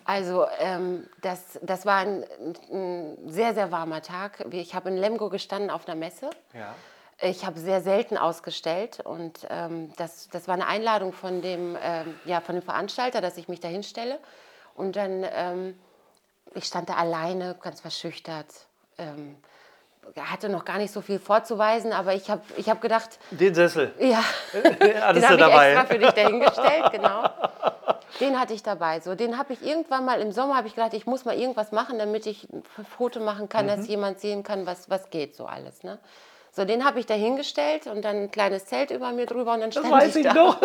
Also, 0.03 0.45
ähm, 0.59 1.07
das, 1.21 1.59
das 1.61 1.85
war 1.85 1.97
ein, 1.99 2.23
ein 2.71 3.17
sehr, 3.27 3.53
sehr 3.53 3.71
warmer 3.71 4.01
Tag. 4.01 4.45
Ich 4.51 4.75
habe 4.75 4.89
in 4.89 4.97
Lemgo 4.97 5.29
gestanden 5.29 5.69
auf 5.69 5.87
einer 5.87 5.95
Messe. 5.95 6.29
Ja. 6.53 6.73
Ich 7.21 7.45
habe 7.45 7.59
sehr 7.59 7.81
selten 7.81 8.17
ausgestellt 8.17 8.99
und 8.99 9.47
ähm, 9.49 9.91
das, 9.97 10.27
das 10.29 10.47
war 10.49 10.55
eine 10.55 10.67
Einladung 10.67 11.13
von 11.13 11.41
dem, 11.41 11.77
ähm, 11.81 12.19
ja, 12.25 12.41
von 12.41 12.55
dem 12.55 12.61
Veranstalter, 12.61 13.21
dass 13.21 13.37
ich 13.37 13.47
mich 13.47 13.61
da 13.61 13.69
hinstelle. 13.69 14.19
Und 14.75 14.97
dann, 14.97 15.25
ähm, 15.33 15.79
ich 16.55 16.65
stand 16.65 16.89
da 16.89 16.95
alleine, 16.95 17.55
ganz 17.61 17.79
verschüchtert. 17.79 18.47
Ähm, 18.97 19.37
hatte 20.19 20.49
noch 20.49 20.65
gar 20.65 20.77
nicht 20.77 20.91
so 20.91 21.01
viel 21.01 21.17
vorzuweisen, 21.19 21.93
aber 21.93 22.13
ich 22.13 22.29
habe 22.29 22.41
ich 22.57 22.69
hab 22.69 22.81
gedacht, 22.81 23.17
Den 23.31 23.55
Sessel. 23.55 23.93
ja, 23.97 24.21
Den 24.53 25.01
habe 25.01 25.17
ich 25.19 25.25
dabei. 25.25 25.71
extra 25.71 25.85
für 25.85 25.99
dich 25.99 26.11
dahingestellt, 26.11 26.91
genau. 26.91 27.23
Den 28.19 28.39
hatte 28.39 28.53
ich 28.53 28.61
dabei. 28.63 28.99
So, 29.01 29.13
den 29.15 29.37
habe 29.37 29.51
ich 29.53 29.61
irgendwann 29.61 30.05
mal 30.05 30.21
im 30.21 30.31
Sommer 30.31 30.55
habe 30.55 30.67
ich 30.67 30.75
gedacht, 30.75 30.93
ich 30.93 31.05
muss 31.05 31.25
mal 31.25 31.35
irgendwas 31.37 31.71
machen, 31.73 31.97
damit 31.99 32.25
ich 32.27 32.47
ein 32.49 32.63
Foto 32.85 33.19
machen 33.19 33.49
kann, 33.49 33.65
Mhm. 33.65 33.69
dass 33.69 33.87
jemand 33.87 34.19
sehen 34.21 34.43
kann, 34.43 34.65
was, 34.65 34.89
was 34.89 35.09
geht 35.09 35.35
so 35.35 35.45
alles. 35.47 35.83
Ne? 35.83 35.97
So, 36.55 36.63
den 36.63 36.85
habe 36.85 36.99
ich 37.01 37.05
dahingestellt 37.05 37.85
und 37.87 38.03
dann 38.05 38.15
ein 38.15 38.31
kleines 38.31 38.65
Zelt 38.65 38.89
über 38.89 39.11
mir 39.11 39.25
drüber 39.25 39.53
und 39.55 39.59
dann 39.59 39.71
Das 39.71 39.79
stand 39.85 39.91
weiß 39.93 40.15
ich 40.15 40.25
ich 40.25 40.31
da. 40.31 40.33
noch. 40.33 40.61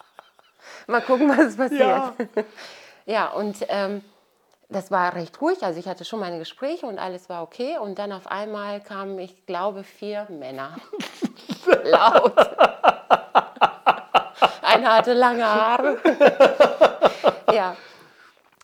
Mal 0.88 1.00
gucken, 1.02 1.28
was 1.28 1.56
passiert. 1.56 1.80
Ja. 1.80 2.14
Ja, 3.06 3.28
und 3.28 3.56
ähm, 3.68 4.02
das 4.70 4.90
war 4.90 5.14
recht 5.14 5.38
ruhig. 5.42 5.62
Also 5.62 5.78
ich 5.78 5.86
hatte 5.86 6.06
schon 6.06 6.20
meine 6.20 6.38
Gespräche 6.38 6.86
und 6.86 6.98
alles 6.98 7.28
war 7.28 7.42
okay. 7.42 7.76
Und 7.76 7.98
dann 7.98 8.12
auf 8.12 8.26
einmal 8.28 8.80
kamen, 8.80 9.18
ich 9.18 9.44
glaube, 9.44 9.84
vier 9.84 10.26
Männer. 10.30 10.78
Laut. 11.84 12.32
Einer 14.62 14.94
hatte 14.94 15.12
lange 15.12 15.44
Haare. 15.44 15.98
ja. 17.52 17.76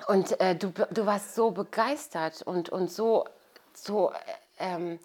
Und 0.09 0.41
äh, 0.41 0.57
du, 0.57 0.73
du 0.91 1.05
warst 1.05 1.35
so 1.35 1.51
begeistert 1.51 2.41
und, 2.41 2.71
und 2.71 2.91
so, 2.91 3.27
so 3.75 4.11
äh, 4.11 4.15
ähm, 4.75 4.99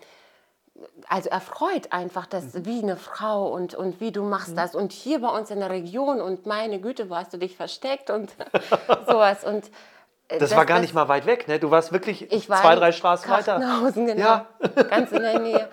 also 1.08 1.30
erfreut 1.30 1.92
einfach, 1.92 2.26
dass 2.26 2.54
Mhm. 2.54 2.66
wie 2.66 2.82
eine 2.84 2.98
Frau 2.98 3.48
und, 3.48 3.76
und 3.76 4.00
wie 4.02 4.12
du 4.12 4.24
machst 4.24 4.58
das 4.58 4.76
und 4.76 4.92
hier 4.92 5.22
bei 5.22 5.30
uns 5.30 5.50
in 5.50 5.60
der 5.60 5.70
Region 5.70 6.22
und 6.22 6.46
meine 6.46 6.80
Güte, 6.80 7.10
wo 7.10 7.16
hast 7.16 7.34
du 7.34 7.38
dich 7.38 7.56
versteckt 7.56 8.10
und 8.10 8.32
sowas 9.08 9.44
und 9.44 9.70
äh, 10.28 10.40
Das 10.40 10.56
war 10.56 10.66
gar 10.66 10.80
nicht 10.80 10.94
mal 10.94 11.08
weit 11.08 11.26
weg, 11.26 11.48
ne? 11.48 11.60
Du 11.60 11.72
warst 11.72 11.92
wirklich 11.92 12.32
ich 12.32 12.50
war 12.50 12.62
zwei, 12.62 12.76
drei 12.76 12.92
Straßen 12.92 13.30
weiter. 13.30 13.60
Genau, 13.60 13.86
Ja. 14.20 14.46
ganz 14.90 15.12
in 15.12 15.22
der 15.22 15.40
Nähe. 15.40 15.70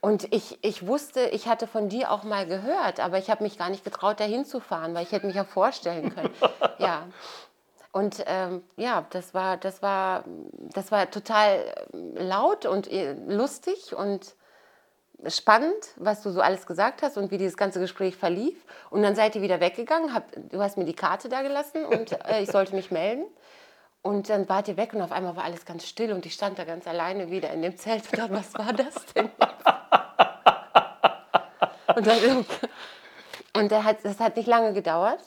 Und 0.00 0.32
ich, 0.32 0.58
ich 0.62 0.86
wusste, 0.86 1.20
ich 1.28 1.48
hatte 1.48 1.66
von 1.66 1.88
dir 1.88 2.10
auch 2.12 2.22
mal 2.22 2.46
gehört, 2.46 3.00
aber 3.00 3.18
ich 3.18 3.28
habe 3.30 3.42
mich 3.42 3.58
gar 3.58 3.70
nicht 3.70 3.82
getraut, 3.84 4.20
dahin 4.20 4.44
zu 4.44 4.60
fahren, 4.60 4.94
weil 4.94 5.02
ich 5.02 5.12
hätte 5.12 5.26
mich 5.26 5.34
ja 5.36 5.44
vorstellen 5.44 6.14
können. 6.14 6.30
ja. 6.78 7.02
Und 7.92 8.22
ähm, 8.26 8.62
ja, 8.76 9.06
das 9.10 9.34
war, 9.34 9.56
das, 9.56 9.82
war, 9.82 10.24
das 10.52 10.92
war 10.92 11.10
total 11.10 11.74
ähm, 11.92 12.14
laut 12.16 12.66
und 12.66 12.90
äh, 12.90 13.14
lustig 13.26 13.94
und 13.94 14.34
spannend, 15.28 15.74
was 15.96 16.22
du 16.22 16.30
so 16.30 16.40
alles 16.40 16.66
gesagt 16.66 17.02
hast 17.02 17.16
und 17.16 17.30
wie 17.30 17.38
dieses 17.38 17.56
ganze 17.56 17.80
Gespräch 17.80 18.16
verlief. 18.16 18.64
Und 18.90 19.02
dann 19.02 19.14
seid 19.14 19.34
ihr 19.34 19.42
wieder 19.42 19.60
weggegangen. 19.60 20.12
Hab, 20.12 20.24
du 20.34 20.60
hast 20.60 20.76
mir 20.76 20.84
die 20.84 20.94
Karte 20.94 21.28
da 21.28 21.42
gelassen 21.42 21.84
und 21.86 22.12
äh, 22.26 22.42
ich 22.42 22.50
sollte 22.50 22.74
mich 22.74 22.90
melden. 22.90 23.24
Und 24.02 24.28
dann 24.30 24.48
wart 24.48 24.68
ihr 24.68 24.76
weg 24.76 24.94
und 24.94 25.02
auf 25.02 25.10
einmal 25.10 25.34
war 25.34 25.44
alles 25.44 25.64
ganz 25.64 25.84
still 25.84 26.12
und 26.12 26.24
ich 26.26 26.34
stand 26.34 26.58
da 26.58 26.64
ganz 26.64 26.86
alleine 26.86 27.30
wieder 27.30 27.50
in 27.50 27.62
dem 27.62 27.76
Zelt 27.76 28.04
und 28.04 28.18
dachte, 28.18 28.34
was 28.34 28.54
war 28.54 28.72
das 28.72 28.94
denn? 29.14 29.30
und 31.96 32.06
dann, 32.06 32.46
und 33.56 33.84
hat, 33.84 34.04
das 34.04 34.20
hat 34.20 34.36
nicht 34.36 34.46
lange 34.46 34.74
gedauert. 34.74 35.20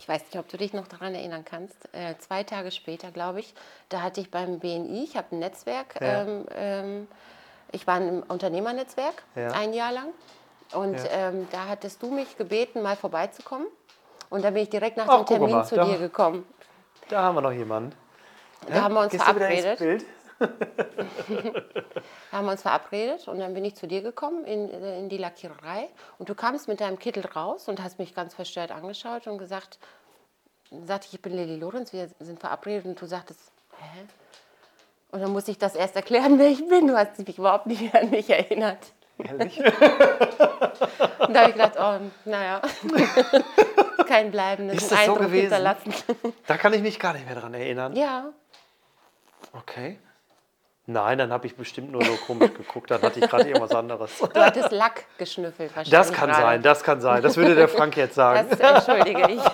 Ich 0.00 0.08
weiß 0.08 0.22
nicht, 0.22 0.38
ob 0.38 0.48
du 0.48 0.56
dich 0.56 0.72
noch 0.72 0.88
daran 0.88 1.14
erinnern 1.14 1.44
kannst. 1.44 1.76
Äh, 1.92 2.14
zwei 2.20 2.42
Tage 2.42 2.70
später, 2.70 3.10
glaube 3.10 3.40
ich, 3.40 3.52
da 3.90 4.00
hatte 4.00 4.22
ich 4.22 4.30
beim 4.30 4.58
BNI, 4.58 5.04
ich 5.04 5.14
habe 5.14 5.26
ein 5.32 5.40
Netzwerk, 5.40 6.00
Ja. 6.00 6.22
ähm, 6.22 6.46
ähm, 6.56 7.08
ich 7.70 7.86
war 7.86 7.98
im 7.98 8.22
Unternehmernetzwerk 8.22 9.22
Ja. 9.36 9.48
ein 9.48 9.74
Jahr 9.74 9.92
lang. 9.92 10.08
Und 10.72 10.94
Ja. 10.94 11.10
ähm, 11.28 11.46
da 11.52 11.66
hattest 11.68 12.02
du 12.02 12.10
mich 12.10 12.38
gebeten, 12.38 12.80
mal 12.80 12.96
vorbeizukommen. 12.96 13.66
Und 14.30 14.42
dann 14.42 14.54
bin 14.54 14.62
ich 14.62 14.70
direkt 14.70 14.96
nach 14.96 15.06
Ach, 15.06 15.18
dem 15.18 15.26
Termin 15.26 15.50
mal, 15.50 15.64
zu 15.64 15.74
da- 15.74 15.84
dir 15.84 15.98
gekommen. 15.98 16.46
Da 17.10 17.22
haben 17.22 17.34
wir 17.34 17.42
noch 17.42 17.52
jemanden. 17.52 17.94
Da 18.68 18.82
haben 18.82 18.94
wir 18.94 19.00
uns 19.02 19.10
Gehst 19.12 19.24
verabredet. 19.24 19.80
Da 20.40 22.36
haben 22.38 22.46
wir 22.46 22.52
uns 22.52 22.62
verabredet 22.62 23.28
und 23.28 23.38
dann 23.40 23.54
bin 23.54 23.64
ich 23.64 23.74
zu 23.76 23.86
dir 23.86 24.02
gekommen 24.02 24.44
in, 24.44 24.70
äh, 24.70 24.98
in 24.98 25.08
die 25.08 25.18
Lackiererei 25.18 25.88
und 26.18 26.28
du 26.28 26.34
kamst 26.34 26.68
mit 26.68 26.80
deinem 26.80 26.98
Kittel 26.98 27.24
raus 27.26 27.68
und 27.68 27.82
hast 27.82 27.98
mich 27.98 28.14
ganz 28.14 28.34
verstört 28.34 28.70
angeschaut 28.70 29.26
und 29.26 29.38
gesagt, 29.38 29.78
sagte 30.86 31.08
ich, 31.08 31.14
ich 31.14 31.22
bin 31.22 31.34
Lilly 31.34 31.56
Lorenz, 31.56 31.92
wir 31.92 32.08
sind 32.20 32.40
verabredet 32.40 32.86
und 32.86 33.00
du 33.00 33.06
sagtest, 33.06 33.52
hä? 33.78 34.00
Und 35.10 35.20
dann 35.20 35.32
musste 35.32 35.50
ich 35.50 35.58
das 35.58 35.74
erst 35.74 35.96
erklären, 35.96 36.38
wer 36.38 36.48
ich 36.48 36.66
bin. 36.68 36.86
Du 36.86 36.96
hast 36.96 37.18
dich 37.18 37.36
überhaupt 37.38 37.66
nicht 37.66 37.92
an 37.94 38.10
mich 38.10 38.30
erinnert. 38.30 38.78
Ehrlich? 39.18 39.58
Und 39.60 39.74
da 41.34 41.40
habe 41.40 41.50
ich 41.50 41.54
gedacht, 41.56 41.74
oh, 41.78 41.98
naja, 42.24 42.62
kein 44.06 44.30
bleibendes 44.30 44.76
Ist 44.82 44.92
das 44.92 44.98
so 44.98 45.02
Eindruck 45.12 45.18
gewesen? 45.26 45.40
hinterlassen. 45.42 45.92
Da 46.46 46.56
kann 46.56 46.72
ich 46.72 46.80
mich 46.80 46.98
gar 46.98 47.12
nicht 47.12 47.26
mehr 47.26 47.34
dran 47.34 47.52
erinnern. 47.52 47.94
Ja, 47.96 48.32
Okay. 49.52 49.98
Nein, 50.92 51.18
dann 51.18 51.32
habe 51.32 51.46
ich 51.46 51.54
bestimmt 51.54 51.92
nur 51.92 52.04
so 52.04 52.12
komisch 52.26 52.52
geguckt. 52.52 52.90
Dann 52.90 53.00
hatte 53.00 53.20
ich 53.20 53.28
gerade 53.28 53.44
irgendwas 53.46 53.72
anderes. 53.74 54.18
du 54.34 54.40
hattest 54.40 54.72
Lack 54.72 55.04
geschnüffelt 55.18 55.70
wahrscheinlich. 55.70 55.90
Das 55.90 56.12
kann 56.12 56.30
gerade. 56.30 56.42
sein, 56.42 56.62
das 56.62 56.82
kann 56.82 57.00
sein. 57.00 57.22
Das 57.22 57.36
würde 57.36 57.54
der 57.54 57.68
Frank 57.68 57.96
jetzt 57.96 58.16
sagen. 58.16 58.48
Das 58.50 58.58
entschuldige 58.60 59.30
ich. 59.30 59.40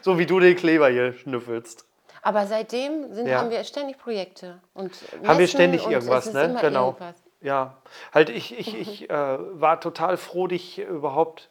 So 0.00 0.16
wie 0.18 0.26
du 0.26 0.38
den 0.38 0.54
Kleber 0.56 0.88
hier 0.88 1.12
schnüffelst. 1.12 1.84
Aber 2.22 2.46
seitdem 2.46 3.12
sind, 3.12 3.26
Ja. 3.26 3.40
haben 3.40 3.50
wir 3.50 3.62
ständig 3.64 3.98
Projekte. 3.98 4.60
Und 4.72 4.92
Haben 5.26 5.38
wir 5.38 5.48
ständig 5.48 5.86
irgendwas, 5.86 6.32
ne? 6.32 6.56
Genau. 6.60 6.90
Irgendwas. 6.90 7.16
Ja, 7.40 7.74
halt 8.14 8.30
ich, 8.30 8.56
ich, 8.58 8.78
ich 8.80 9.10
äh, 9.10 9.14
war 9.60 9.80
total 9.80 10.16
froh, 10.16 10.46
dich 10.46 10.78
überhaupt 10.78 11.50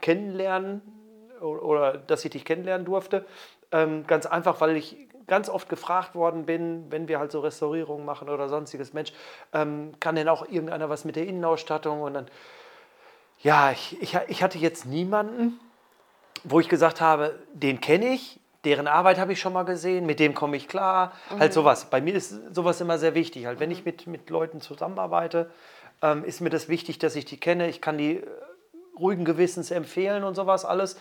kennenlernen 0.00 0.82
o- 1.40 1.46
oder 1.46 1.96
dass 1.96 2.24
ich 2.24 2.32
dich 2.32 2.44
kennenlernen 2.44 2.84
durfte. 2.84 3.24
Ähm, 3.70 4.04
ganz 4.06 4.26
einfach, 4.26 4.60
weil 4.60 4.76
ich 4.76 4.96
ganz 5.26 5.48
oft 5.48 5.68
gefragt 5.68 6.14
worden 6.14 6.46
bin, 6.46 6.90
wenn 6.90 7.08
wir 7.08 7.18
halt 7.18 7.32
so 7.32 7.40
Restaurierungen 7.40 8.04
machen 8.04 8.28
oder 8.28 8.48
sonstiges, 8.48 8.92
Mensch, 8.92 9.12
ähm, 9.52 9.92
kann 10.00 10.14
denn 10.14 10.28
auch 10.28 10.48
irgendeiner 10.48 10.88
was 10.88 11.04
mit 11.04 11.16
der 11.16 11.26
Innenausstattung? 11.26 12.02
Und 12.02 12.14
dann, 12.14 12.26
ja, 13.42 13.70
ich, 13.72 14.00
ich, 14.00 14.18
ich 14.28 14.42
hatte 14.42 14.58
jetzt 14.58 14.86
niemanden, 14.86 15.58
wo 16.44 16.60
ich 16.60 16.68
gesagt 16.68 17.00
habe, 17.00 17.34
den 17.52 17.80
kenne 17.80 18.08
ich, 18.08 18.40
deren 18.64 18.88
Arbeit 18.88 19.18
habe 19.18 19.32
ich 19.32 19.40
schon 19.40 19.52
mal 19.52 19.64
gesehen, 19.64 20.06
mit 20.06 20.18
dem 20.18 20.34
komme 20.34 20.56
ich 20.56 20.66
klar. 20.66 21.12
Halt 21.38 21.52
sowas. 21.52 21.88
Bei 21.88 22.00
mir 22.00 22.14
ist 22.14 22.34
sowas 22.52 22.80
immer 22.80 22.98
sehr 22.98 23.14
wichtig. 23.14 23.46
Halt, 23.46 23.60
wenn 23.60 23.70
ich 23.70 23.84
mit, 23.84 24.06
mit 24.08 24.28
Leuten 24.28 24.60
zusammenarbeite, 24.60 25.50
ähm, 26.02 26.24
ist 26.24 26.40
mir 26.40 26.50
das 26.50 26.68
wichtig, 26.68 26.98
dass 26.98 27.14
ich 27.14 27.24
die 27.24 27.38
kenne. 27.38 27.68
Ich 27.68 27.80
kann 27.80 27.96
die 27.96 28.16
äh, 28.16 28.26
ruhigen 28.98 29.24
Gewissens 29.24 29.70
empfehlen 29.70 30.24
und 30.24 30.34
sowas 30.34 30.64
alles. 30.64 30.98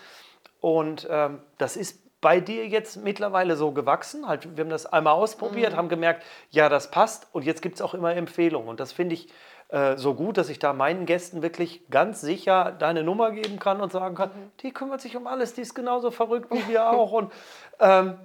Und 0.61 1.07
ähm, 1.09 1.39
das 1.57 1.75
ist 1.75 2.04
bei 2.25 2.39
dir 2.39 2.67
jetzt 2.67 2.97
mittlerweile 2.97 3.55
so 3.55 3.71
gewachsen. 3.71 4.27
Halt, 4.27 4.57
wir 4.57 4.63
haben 4.63 4.71
das 4.71 4.87
einmal 4.87 5.13
ausprobiert, 5.13 5.75
haben 5.75 5.89
gemerkt, 5.89 6.23
ja, 6.49 6.69
das 6.69 6.89
passt. 6.89 7.27
Und 7.33 7.45
jetzt 7.45 7.61
gibt 7.61 7.75
es 7.75 7.83
auch 7.83 7.93
immer 7.93 8.15
Empfehlungen. 8.15 8.67
Und 8.67 8.79
das 8.79 8.93
finde 8.93 9.13
ich 9.13 9.29
äh, 9.69 9.95
so 9.95 10.15
gut, 10.15 10.39
dass 10.39 10.49
ich 10.49 10.57
da 10.57 10.73
meinen 10.73 11.05
Gästen 11.05 11.43
wirklich 11.43 11.87
ganz 11.91 12.21
sicher 12.21 12.71
deine 12.79 13.03
Nummer 13.03 13.29
geben 13.29 13.59
kann 13.59 13.79
und 13.79 13.91
sagen 13.91 14.15
kann, 14.15 14.31
die 14.61 14.71
kümmert 14.71 15.01
sich 15.01 15.15
um 15.15 15.27
alles, 15.27 15.53
die 15.53 15.61
ist 15.61 15.75
genauso 15.75 16.09
verrückt 16.09 16.49
wie 16.49 16.67
wir 16.67 16.89
auch. 16.89 17.11
Und 17.11 17.31
ähm, 17.79 18.15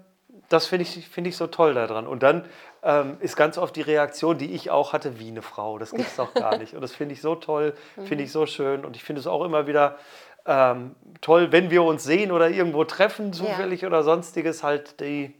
das 0.48 0.66
finde 0.66 0.84
ich, 0.84 1.06
find 1.06 1.26
ich 1.26 1.36
so 1.36 1.46
toll 1.46 1.74
daran. 1.74 2.06
Und 2.06 2.22
dann 2.22 2.46
ähm, 2.82 3.18
ist 3.20 3.36
ganz 3.36 3.58
oft 3.58 3.76
die 3.76 3.82
Reaktion, 3.82 4.38
die 4.38 4.52
ich 4.52 4.70
auch 4.70 4.94
hatte, 4.94 5.18
wie 5.18 5.28
eine 5.28 5.42
Frau. 5.42 5.78
Das 5.78 5.90
gibt 5.90 6.08
es 6.08 6.16
doch 6.16 6.32
gar 6.32 6.56
nicht. 6.58 6.72
Und 6.74 6.80
das 6.80 6.92
finde 6.92 7.12
ich 7.12 7.20
so 7.20 7.34
toll, 7.34 7.74
finde 8.04 8.24
ich 8.24 8.32
so 8.32 8.46
schön. 8.46 8.86
Und 8.86 8.96
ich 8.96 9.04
finde 9.04 9.20
es 9.20 9.26
auch 9.26 9.44
immer 9.44 9.66
wieder 9.66 9.98
ähm, 10.46 10.94
toll, 11.20 11.52
wenn 11.52 11.70
wir 11.70 11.82
uns 11.82 12.04
sehen 12.04 12.32
oder 12.32 12.50
irgendwo 12.50 12.84
treffen, 12.84 13.32
zufällig 13.32 13.84
oder 13.86 14.02
sonstiges, 14.02 14.62
halt 14.62 15.00
die 15.00 15.34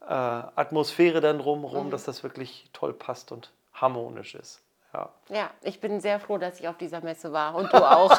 äh, 0.00 0.12
Atmosphäre 0.12 1.20
dann 1.20 1.38
drumherum, 1.38 1.90
dass 1.90 2.04
das 2.04 2.22
wirklich 2.22 2.68
toll 2.72 2.92
passt 2.92 3.32
und 3.32 3.52
harmonisch 3.72 4.34
ist. 4.34 4.60
Ja. 4.92 5.08
Ja, 5.28 5.50
ich 5.62 5.80
bin 5.80 6.00
sehr 6.00 6.20
froh, 6.20 6.38
dass 6.38 6.60
ich 6.60 6.68
auf 6.68 6.76
dieser 6.78 7.00
Messe 7.00 7.32
war 7.32 7.56
und 7.56 7.72
du 7.72 7.78
auch. 7.78 8.16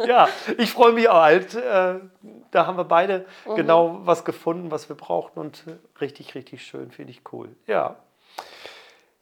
ja, 0.06 0.28
ich 0.58 0.70
freue 0.70 0.92
mich 0.92 1.08
auch 1.08 1.22
halt. 1.22 1.54
Äh, 1.54 2.00
da 2.50 2.66
haben 2.66 2.76
wir 2.76 2.84
beide 2.84 3.24
genau 3.54 4.00
was 4.02 4.24
gefunden, 4.24 4.70
was 4.70 4.90
wir 4.90 4.96
brauchten 4.96 5.40
und 5.40 5.64
richtig, 6.00 6.34
richtig 6.34 6.66
schön, 6.66 6.90
finde 6.90 7.12
ich 7.12 7.22
cool. 7.32 7.48
Ja. 7.66 7.96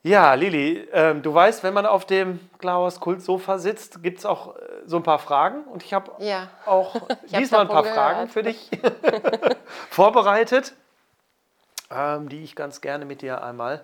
Ja, 0.06 0.34
Lili, 0.34 0.86
ähm, 0.92 1.22
du 1.22 1.32
weißt, 1.32 1.62
wenn 1.62 1.72
man 1.72 1.86
auf 1.86 2.04
dem 2.04 2.38
Klaus 2.58 3.00
Kultsofa 3.00 3.56
sitzt, 3.56 4.02
gibt 4.02 4.18
es 4.18 4.26
auch 4.26 4.54
äh, 4.54 4.60
so 4.84 4.98
ein 4.98 5.02
paar 5.02 5.18
Fragen 5.18 5.64
und 5.64 5.82
ich 5.82 5.94
habe 5.94 6.12
Ja. 6.22 6.50
auch 6.66 6.94
hab's 7.08 7.22
diesmal 7.24 7.62
ein 7.62 7.68
paar 7.68 7.84
Fragen 7.84 8.28
gehört. 8.28 8.30
für 8.30 8.42
dich 8.42 8.70
vorbereitet, 9.90 10.74
ähm, 11.90 12.28
die 12.28 12.44
ich 12.44 12.54
ganz 12.54 12.82
gerne 12.82 13.06
mit 13.06 13.22
dir 13.22 13.42
einmal 13.42 13.82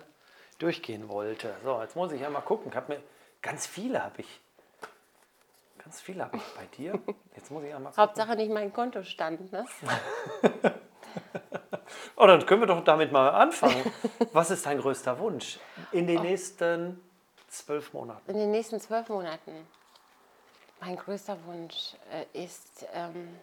durchgehen 0.59 1.09
wollte. 1.09 1.55
So, 1.63 1.81
jetzt 1.81 1.95
muss 1.95 2.11
ich 2.11 2.23
einmal 2.23 2.43
gucken. 2.43 2.67
Ich 2.69 2.75
habe 2.75 2.93
mir 2.93 2.99
ganz 3.41 3.65
viele 3.65 4.03
habe 4.03 4.21
ich. 4.21 4.39
Ganz 5.83 5.99
viele 6.01 6.23
habe 6.25 6.37
ich 6.37 6.43
bei 6.53 6.67
dir. 6.77 6.99
Jetzt 7.35 7.49
muss 7.49 7.63
ich 7.63 7.73
einmal 7.73 7.91
gucken. 7.93 8.03
Hauptsache 8.03 8.35
nicht 8.35 8.51
mein 8.51 8.71
Kontostand. 8.71 9.51
Ne? 9.51 9.65
Oh, 12.21 12.27
dann 12.27 12.45
können 12.45 12.61
wir 12.61 12.67
doch 12.67 12.83
damit 12.83 13.11
mal 13.11 13.29
anfangen. 13.29 13.91
Was 14.31 14.51
ist 14.51 14.63
dein 14.67 14.79
größter 14.79 15.17
Wunsch 15.17 15.57
in 15.91 16.05
den 16.05 16.21
nächsten 16.21 17.01
zwölf 17.47 17.93
Monaten? 17.93 18.29
In 18.29 18.37
den 18.37 18.51
nächsten 18.51 18.79
zwölf 18.79 19.09
Monaten. 19.09 19.67
Mein 20.81 20.97
größter 20.97 21.35
Wunsch 21.47 21.95
äh, 22.11 22.43
ist, 22.43 22.85
ähm, 22.93 23.39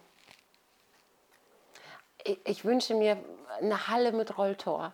ich, 2.23 2.39
ich 2.45 2.63
wünsche 2.63 2.93
mir 2.95 3.17
eine 3.59 3.89
Halle 3.89 4.13
mit 4.13 4.37
Rolltor. 4.37 4.93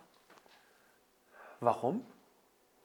Warum? 1.60 2.04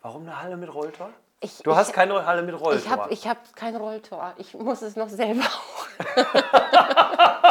Warum 0.04 0.22
eine 0.22 0.40
Halle 0.40 0.56
mit 0.56 0.72
Rolltor? 0.72 1.10
Ich, 1.40 1.64
Du 1.64 1.76
hast 1.76 1.90
ich, 1.90 1.96
keine 1.96 2.28
Halle 2.28 2.44
mit 2.44 2.54
Rolltor. 2.54 2.76
Ich 2.76 2.90
habe 2.90 3.12
ich 3.12 3.28
hab 3.28 3.56
kein 3.56 3.76
Rolltor. 3.76 4.36
Ich 4.38 4.54
muss 4.54 4.84
es 4.84 4.96
noch 4.96 5.10
selber 5.10 5.46
auch. 5.46 5.88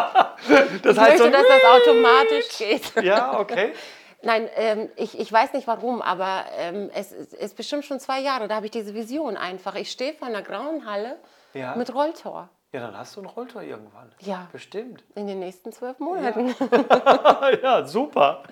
das 0.82 0.96
Ich 0.96 1.00
heißt 1.02 1.18
möchte, 1.18 1.24
so, 1.24 1.30
dass 1.30 1.46
das 1.46 1.64
automatisch 1.82 2.58
geht. 2.58 3.04
ja, 3.04 3.38
okay. 3.38 3.72
Nein, 4.22 4.48
ähm, 4.56 4.90
ich, 4.96 5.18
ich 5.18 5.32
weiß 5.32 5.54
nicht 5.54 5.66
warum, 5.66 6.02
aber 6.02 6.44
ähm, 6.58 6.90
es 6.94 7.10
ist, 7.10 7.32
ist 7.32 7.56
bestimmt 7.56 7.86
schon 7.86 8.00
zwei 8.00 8.20
Jahre, 8.20 8.48
da 8.48 8.56
habe 8.56 8.66
ich 8.66 8.70
diese 8.72 8.92
Vision 8.94 9.36
einfach. 9.38 9.74
Ich 9.76 9.90
stehe 9.90 10.12
vor 10.12 10.28
einer 10.28 10.42
grauen 10.42 10.84
Halle 10.84 11.16
Ja. 11.54 11.74
mit 11.74 11.94
Rolltor 11.94 12.50
Ja, 12.72 12.80
dann 12.80 12.98
hast 12.98 13.16
du 13.16 13.20
einen 13.20 13.30
Rolltor 13.30 13.62
irgendwann. 13.62 14.12
Ja. 14.20 14.46
Bestimmt. 14.52 15.04
in 15.14 15.26
den 15.26 15.38
nächsten 15.38 15.72
zwölf 15.72 15.98
Monaten. 16.00 16.54
ja, 17.62 17.86
super. 17.86 18.42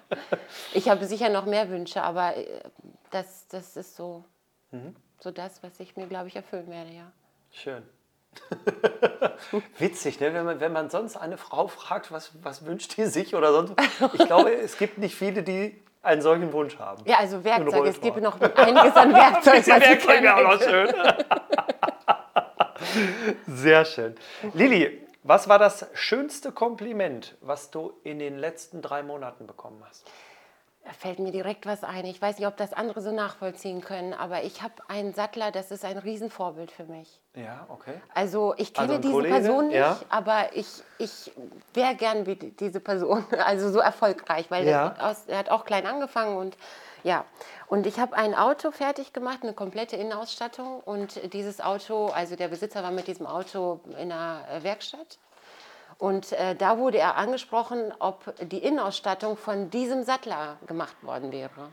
Ich 0.72 0.88
habe 0.88 1.04
sicher 1.04 1.28
noch 1.28 1.44
mehr 1.44 1.68
Wünsche, 1.68 2.02
aber 2.02 2.34
äh, 2.36 2.46
das, 3.10 3.46
das 3.48 3.76
ist 3.76 3.94
so, 3.94 4.24
Mhm. 4.70 4.96
so 5.20 5.30
das, 5.30 5.62
was 5.62 5.78
ich 5.80 5.96
mir, 5.96 6.06
glaube 6.06 6.28
ich, 6.28 6.36
erfüllen 6.36 6.70
werde, 6.70 6.90
ja. 6.94 7.10
Schön. 7.52 7.82
Witzig, 9.78 10.20
ne? 10.20 10.34
wenn, 10.34 10.44
man, 10.44 10.60
wenn 10.60 10.72
man 10.72 10.90
sonst 10.90 11.16
eine 11.16 11.38
Frau 11.38 11.68
fragt, 11.68 12.12
was, 12.12 12.32
was 12.42 12.64
wünscht 12.64 12.96
die 12.96 13.06
sich 13.06 13.34
oder 13.34 13.52
sonst. 13.52 13.74
Ich 14.14 14.26
glaube, 14.26 14.52
es 14.52 14.78
gibt 14.78 14.98
nicht 14.98 15.14
viele, 15.14 15.42
die 15.42 15.80
einen 16.02 16.22
solchen 16.22 16.52
Wunsch 16.52 16.78
haben. 16.78 17.02
Ja, 17.06 17.18
also 17.18 17.44
Werkzeug. 17.44 17.86
Es 17.86 18.00
gibt 18.00 18.20
noch 18.20 18.40
einiges 18.40 18.96
an 18.96 19.12
Werkzeug. 19.14 19.58
Ich 19.60 19.66
Werkzeug 19.66 20.22
wäre 20.22 20.36
auch 20.36 20.54
noch 20.54 20.62
schön. 20.62 20.88
Sehr 23.46 23.84
schön. 23.84 24.14
Lilly, 24.54 25.06
was 25.22 25.48
war 25.48 25.58
das 25.58 25.86
schönste 25.94 26.52
Kompliment, 26.52 27.36
was 27.40 27.70
du 27.70 27.92
in 28.04 28.18
den 28.18 28.38
letzten 28.38 28.80
drei 28.80 29.02
Monaten 29.02 29.46
bekommen 29.46 29.82
hast? 29.86 30.06
Da 30.88 30.94
fällt 30.94 31.18
mir 31.18 31.30
direkt 31.32 31.66
was 31.66 31.84
ein. 31.84 32.06
Ich 32.06 32.20
weiß 32.22 32.38
nicht, 32.38 32.48
ob 32.48 32.56
das 32.56 32.72
andere 32.72 33.02
so 33.02 33.12
nachvollziehen 33.12 33.82
können, 33.82 34.14
aber 34.14 34.42
ich 34.44 34.62
habe 34.62 34.72
einen 34.88 35.12
Sattler, 35.12 35.50
das 35.52 35.70
ist 35.70 35.84
ein 35.84 35.98
Riesenvorbild 35.98 36.70
für 36.70 36.84
mich. 36.84 37.20
Ja, 37.36 37.66
okay. 37.68 38.00
Also 38.14 38.54
ich 38.56 38.72
kenne 38.72 38.88
Also 38.88 39.02
diese 39.02 39.12
Kollege, 39.12 39.34
Person 39.34 39.66
nicht, 39.68 39.76
ja. 39.76 39.98
aber 40.08 40.46
ich, 40.56 40.66
ich 40.96 41.30
wäre 41.74 41.94
gern 41.94 42.24
wie 42.24 42.36
die- 42.36 42.56
diese 42.56 42.80
Person, 42.80 43.22
also 43.44 43.70
so 43.70 43.80
erfolgreich, 43.80 44.50
weil 44.50 44.66
Ja. 44.66 44.94
aus, 44.98 45.24
er 45.26 45.36
hat 45.36 45.50
auch 45.50 45.66
klein 45.66 45.86
angefangen 45.86 46.38
und 46.38 46.56
ja. 47.04 47.26
Und 47.66 47.86
ich 47.86 48.00
habe 48.00 48.16
ein 48.16 48.34
Auto 48.34 48.70
fertig 48.70 49.12
gemacht, 49.12 49.40
eine 49.42 49.52
komplette 49.52 49.96
Innenausstattung 49.96 50.80
und 50.80 51.32
dieses 51.34 51.60
Auto, 51.60 52.06
also 52.06 52.34
der 52.34 52.48
Besitzer 52.48 52.82
war 52.82 52.92
mit 52.92 53.08
diesem 53.08 53.26
Auto 53.26 53.80
in 53.98 54.10
einer 54.10 54.40
Werkstatt 54.62 55.18
und 55.98 56.32
äh, 56.32 56.54
da 56.54 56.78
wurde 56.78 56.98
er 56.98 57.16
angesprochen, 57.16 57.92
ob 57.98 58.32
die 58.40 58.58
Innenausstattung 58.58 59.36
von 59.36 59.68
diesem 59.70 60.04
Sattler 60.04 60.56
gemacht 60.66 60.96
worden 61.02 61.32
wäre. 61.32 61.70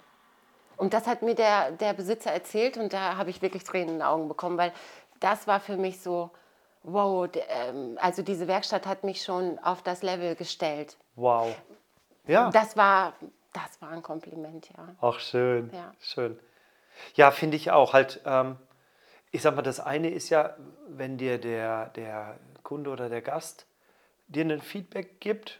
Und 0.78 0.94
das 0.94 1.08
hat 1.08 1.22
mir 1.22 1.36
der, 1.36 1.72
der 1.72 1.94
Besitzer 1.94 2.32
erzählt 2.32 2.78
und 2.78 2.92
da 2.92 3.18
habe 3.18 3.30
ich 3.30 3.42
wirklich 3.42 3.64
Tränen 3.64 3.90
in 3.90 3.96
den 3.96 4.02
Augen 4.02 4.28
bekommen, 4.28 4.58
weil 4.58 4.74
das 5.20 5.48
war 5.48 5.60
für 5.60 5.78
mich 5.78 6.02
so, 6.02 6.32
wow, 6.84 7.30
ähm, 7.50 7.98
also 8.02 8.24
diese 8.24 8.48
Werkstatt 8.48 8.86
hat 8.86 9.04
mich 9.04 9.22
schon 9.24 9.60
auf 9.60 9.84
das 9.84 10.02
Level 10.02 10.36
gestellt. 10.36 10.98
Wow. 11.16 11.56
Ja, 12.28 12.50
Das 12.50 12.76
war, 12.76 13.14
das 13.54 13.80
war 13.82 13.90
ein 13.90 14.02
Kompliment, 14.02 14.70
ja. 14.76 14.96
auch 15.00 15.20
schön. 15.20 15.70
Ja. 15.72 15.94
Schön. 16.00 16.40
Ja, 17.14 17.30
finde 17.32 17.58
ich 17.58 17.72
auch. 17.72 17.94
Halt, 17.94 18.22
ähm, 18.26 18.58
ich 19.32 19.44
sag 19.44 19.56
mal, 19.56 19.62
das 19.62 19.80
eine 19.80 20.10
ist 20.10 20.30
ja, 20.30 20.56
wenn 20.88 21.18
dir 21.18 21.38
der, 21.38 21.90
der 21.90 22.40
Kunde 22.64 22.90
oder 22.90 23.08
der 23.10 23.22
Gast 23.22 23.68
dir 24.28 24.46
ein 24.46 24.62
Feedback 24.62 25.20
gibt. 25.20 25.60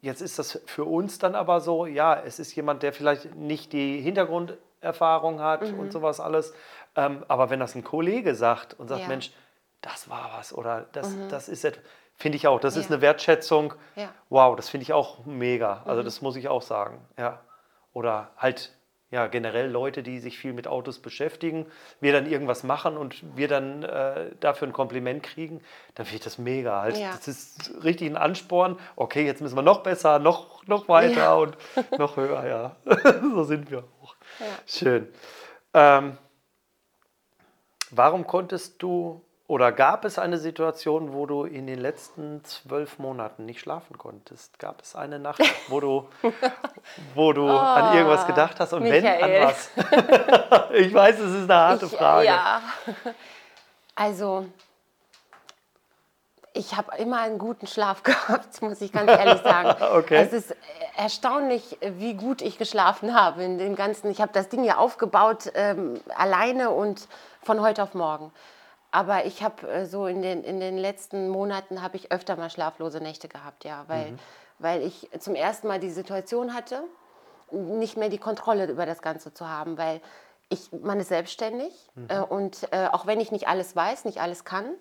Jetzt 0.00 0.20
ist 0.20 0.38
das 0.38 0.60
für 0.66 0.84
uns 0.84 1.18
dann 1.18 1.34
aber 1.34 1.60
so, 1.60 1.86
ja, 1.86 2.14
es 2.20 2.38
ist 2.38 2.54
jemand, 2.54 2.82
der 2.82 2.92
vielleicht 2.92 3.34
nicht 3.34 3.72
die 3.72 4.00
Hintergrunderfahrung 4.00 5.40
hat 5.40 5.62
und 5.72 5.92
sowas 5.92 6.20
alles. 6.20 6.54
Ähm, 6.94 7.24
aber 7.28 7.50
wenn 7.50 7.60
das 7.60 7.74
ein 7.74 7.84
Kollege 7.84 8.34
sagt 8.34 8.74
und 8.78 8.88
sagt, 8.88 9.02
Ja. 9.02 9.08
Mensch, 9.08 9.32
das 9.80 10.08
war 10.08 10.30
was 10.36 10.52
oder 10.52 10.86
das, 10.92 11.14
das 11.28 11.48
ist 11.48 11.64
etwas, 11.64 11.82
finde 12.16 12.36
ich 12.36 12.46
auch, 12.48 12.58
das 12.60 12.76
ist 12.76 12.88
Ja. 12.90 12.94
eine 12.96 13.02
Wertschätzung. 13.02 13.74
Ja. 13.96 14.12
Wow, 14.28 14.56
das 14.56 14.68
finde 14.68 14.82
ich 14.82 14.92
auch 14.92 15.24
mega. 15.24 15.82
Also 15.84 16.02
das 16.02 16.20
muss 16.22 16.36
ich 16.36 16.48
auch 16.48 16.62
sagen. 16.62 17.00
Ja. 17.16 17.40
Oder 17.92 18.30
halt 18.36 18.72
ja 19.10 19.26
generell 19.26 19.70
Leute, 19.70 20.02
die 20.02 20.20
sich 20.20 20.38
viel 20.38 20.52
mit 20.52 20.66
Autos 20.68 20.98
beschäftigen, 20.98 21.66
wir 22.00 22.12
dann 22.12 22.26
irgendwas 22.26 22.62
machen 22.62 22.96
und 22.96 23.36
wir 23.36 23.48
dann 23.48 23.82
äh, 23.82 24.30
dafür 24.40 24.68
ein 24.68 24.72
Kompliment 24.72 25.22
kriegen, 25.22 25.62
dann 25.94 26.04
finde 26.04 26.18
ich 26.18 26.24
das 26.24 26.38
mega. 26.38 26.82
Halt, 26.82 26.96
Ja. 26.98 27.12
Das 27.12 27.26
ist 27.26 27.72
richtig 27.84 28.10
ein 28.10 28.16
Ansporn. 28.16 28.78
Okay, 28.96 29.24
jetzt 29.24 29.40
müssen 29.40 29.56
wir 29.56 29.62
noch 29.62 29.82
besser, 29.82 30.18
noch, 30.18 30.66
noch 30.66 30.88
weiter 30.88 31.14
Ja. 31.22 31.34
und 31.34 31.56
noch 31.98 32.16
höher. 32.16 32.46
Ja, 32.46 32.76
so 33.34 33.44
sind 33.44 33.70
wir 33.70 33.84
auch. 34.02 34.14
Schön. 34.66 35.08
Ähm, 35.72 36.18
warum 37.90 38.26
konntest 38.26 38.82
du 38.82 39.24
oder 39.48 39.72
gab 39.72 40.04
es 40.04 40.18
eine 40.18 40.36
Situation, 40.36 41.14
wo 41.14 41.24
du 41.24 41.44
in 41.44 41.66
den 41.66 41.78
letzten 41.78 42.44
zwölf 42.44 42.98
Monaten 42.98 43.46
nicht 43.46 43.60
schlafen 43.60 43.96
konntest? 43.96 44.58
Gab 44.58 44.82
es 44.82 44.94
eine 44.94 45.18
Nacht, 45.18 45.40
wo 45.68 45.80
du, 45.80 46.06
wo 47.14 47.32
du 47.32 47.48
an 47.48 47.96
irgendwas 47.96 48.26
gedacht 48.26 48.60
hast? 48.60 48.74
Und 48.74 48.84
wenn, 48.84 49.02
Oh, 49.02 49.08
Michael. 49.08 49.42
an 49.42 49.48
was? 49.48 50.70
ich 50.74 50.92
weiß, 50.92 51.18
es 51.18 51.32
ist 51.32 51.50
eine 51.50 51.54
harte 51.54 51.86
Ich, 51.86 51.92
Frage. 51.96 52.26
Ja. 52.26 52.60
Also, 53.94 54.44
ich 56.52 56.76
habe 56.76 56.96
immer 56.98 57.20
einen 57.22 57.38
guten 57.38 57.66
Schlaf 57.66 58.02
gehabt, 58.04 58.60
muss 58.60 58.82
ich 58.82 58.92
ganz 58.92 59.10
ehrlich 59.10 59.40
sagen. 59.42 59.82
Okay. 59.94 60.16
Es 60.16 60.34
ist 60.34 60.54
erstaunlich, 60.94 61.78
wie 61.80 62.12
gut 62.12 62.42
ich 62.42 62.58
geschlafen 62.58 63.18
habe 63.18 63.44
in 63.44 63.56
dem 63.56 63.76
ganzen. 63.76 64.10
Ich 64.10 64.20
habe 64.20 64.32
das 64.34 64.50
Ding 64.50 64.62
ja 64.62 64.76
aufgebaut 64.76 65.50
ähm, 65.54 65.98
alleine 66.14 66.68
und 66.68 67.08
von 67.42 67.62
heute 67.62 67.82
auf 67.82 67.94
morgen. 67.94 68.30
Aber 68.90 69.26
ich 69.26 69.42
habe 69.42 69.68
äh, 69.68 69.86
so 69.86 70.06
in 70.06 70.22
den, 70.22 70.44
in 70.44 70.60
den 70.60 70.78
letzten 70.78 71.28
Monaten 71.28 71.82
habe 71.82 71.96
ich 71.96 72.10
öfter 72.10 72.36
mal 72.36 72.50
schlaflose 72.50 73.00
Nächte 73.00 73.28
gehabt, 73.28 73.64
ja, 73.64 73.84
weil, 73.86 74.14
weil 74.58 74.82
ich 74.82 75.08
zum 75.18 75.34
ersten 75.34 75.68
Mal 75.68 75.78
die 75.78 75.90
Situation 75.90 76.54
hatte, 76.54 76.82
nicht 77.50 77.96
mehr 77.96 78.08
die 78.08 78.18
Kontrolle 78.18 78.66
über 78.66 78.86
das 78.86 79.02
Ganze 79.02 79.32
zu 79.32 79.48
haben, 79.48 79.78
weil 79.78 80.00
ich, 80.50 80.70
man 80.72 80.98
ist 81.00 81.08
selbstständig 81.08 81.72
äh, 82.08 82.20
und 82.20 82.68
äh, 82.72 82.86
auch 82.90 83.06
wenn 83.06 83.20
ich 83.20 83.30
nicht 83.32 83.48
alles 83.48 83.76
weiß, 83.76 84.04
nicht 84.06 84.20
alles 84.20 84.44
kann, 84.44 84.74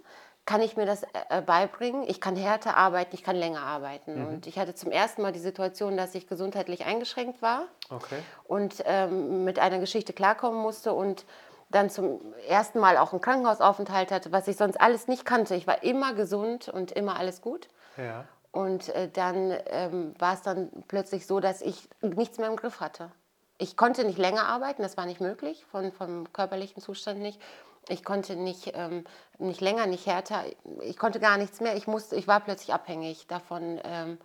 kann 0.45 0.61
ich 0.61 0.77
mir 0.77 0.85
das 0.85 1.03
äh, 1.03 1.41
beibringen. 1.45 2.05
Ich 2.07 2.21
kann 2.21 2.37
härter 2.37 2.77
arbeiten, 2.77 3.13
ich 3.13 3.21
kann 3.23 3.35
länger 3.35 3.63
arbeiten. 3.63 4.25
Und 4.25 4.47
ich 4.47 4.57
hatte 4.57 4.73
zum 4.75 4.91
ersten 4.91 5.21
Mal 5.21 5.33
die 5.33 5.39
Situation, 5.39 5.97
dass 5.97 6.15
ich 6.15 6.25
gesundheitlich 6.25 6.85
eingeschränkt 6.85 7.41
war 7.41 7.63
Okay. 7.89 8.15
und 8.45 8.81
ähm, 8.85 9.43
mit 9.43 9.59
einer 9.59 9.79
Geschichte 9.79 10.13
klarkommen 10.13 10.61
musste 10.61 10.93
und 10.93 11.25
dann 11.69 11.89
zum 11.89 12.21
ersten 12.47 12.79
Mal 12.79 12.97
auch 12.97 13.11
einen 13.11 13.21
Krankenhausaufenthalt 13.21 14.11
hatte, 14.11 14.31
was 14.31 14.47
ich 14.47 14.57
sonst 14.57 14.79
alles 14.79 15.07
nicht 15.07 15.25
kannte. 15.25 15.55
Ich 15.55 15.67
war 15.67 15.83
immer 15.83 16.13
gesund 16.13 16.69
und 16.69 16.91
immer 16.91 17.17
alles 17.17 17.41
gut. 17.41 17.67
Ja. 17.97 18.25
Und 18.51 18.89
äh, 18.89 19.09
dann 19.09 19.53
ähm, 19.67 20.15
war 20.17 20.33
es 20.33 20.41
dann 20.41 20.71
plötzlich 20.87 21.27
so, 21.27 21.39
dass 21.39 21.61
ich 21.61 21.89
nichts 22.01 22.37
mehr 22.37 22.47
im 22.47 22.55
Griff 22.55 22.79
hatte. 22.79 23.11
Ich 23.57 23.75
konnte 23.75 24.05
nicht 24.05 24.17
länger 24.17 24.47
arbeiten, 24.47 24.81
das 24.81 24.97
war 24.97 25.05
nicht 25.05 25.19
möglich, 25.19 25.65
von, 25.65 25.91
vom 25.91 26.31
körperlichen 26.31 26.81
Zustand 26.81 27.19
nicht. 27.19 27.41
Ich 27.89 28.03
konnte 28.03 28.35
nicht, 28.35 28.71
ähm, 28.75 29.03
nicht 29.39 29.61
länger, 29.61 29.87
nicht 29.87 30.05
härter, 30.05 30.43
ich 30.81 30.97
konnte 30.97 31.19
gar 31.19 31.37
nichts 31.37 31.59
mehr. 31.59 31.75
Ich, 31.75 31.87
musste, 31.87 32.15
ich 32.15 32.27
war 32.27 32.39
plötzlich 32.39 32.73
abhängig 32.73 33.27
davon, 33.27 33.79
ähm, 33.83 34.17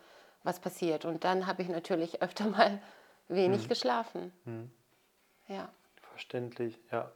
was 0.42 0.60
passiert. 0.60 1.04
Und 1.04 1.24
dann 1.24 1.46
habe 1.46 1.62
ich 1.62 1.68
natürlich 1.68 2.22
öfter 2.22 2.46
mal 2.46 2.80
wenig 3.28 3.68
geschlafen. 3.68 4.32
Ja. 5.48 5.68
Verständlich, 6.10 6.78
ja. 6.90 7.10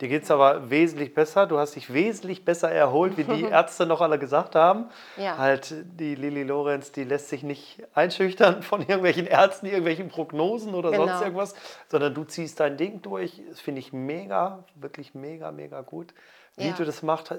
Dir 0.00 0.08
geht 0.08 0.22
es 0.22 0.30
aber 0.30 0.70
wesentlich 0.70 1.12
besser. 1.12 1.46
Du 1.46 1.58
hast 1.58 1.76
dich 1.76 1.92
wesentlich 1.92 2.44
besser 2.44 2.70
erholt, 2.70 3.16
wie 3.18 3.24
die 3.24 3.42
Ärzte 3.50 3.84
noch 3.84 4.00
alle 4.00 4.18
gesagt 4.18 4.54
haben. 4.54 4.86
Ja. 5.16 5.36
Halt, 5.36 5.74
die 5.98 6.14
Lili 6.14 6.42
Lorenz, 6.42 6.90
die 6.92 7.04
lässt 7.04 7.28
sich 7.28 7.42
nicht 7.42 7.82
einschüchtern 7.94 8.62
von 8.62 8.80
irgendwelchen 8.80 9.26
Ärzten, 9.26 9.66
irgendwelchen 9.66 10.08
Prognosen 10.08 10.74
oder 10.74 10.90
sonst 10.94 11.10
Genau. 11.12 11.22
irgendwas, 11.22 11.54
sondern 11.88 12.14
du 12.14 12.24
ziehst 12.24 12.60
dein 12.60 12.76
Ding 12.78 13.02
durch. 13.02 13.42
Das 13.50 13.60
finde 13.60 13.80
ich 13.80 13.92
mega, 13.92 14.64
wirklich 14.74 15.14
mega, 15.14 15.52
mega 15.52 15.82
gut. 15.82 16.14
Wie 16.56 16.68
Ja. 16.68 16.72
du 16.74 16.84
das 16.84 17.02
macht, 17.02 17.34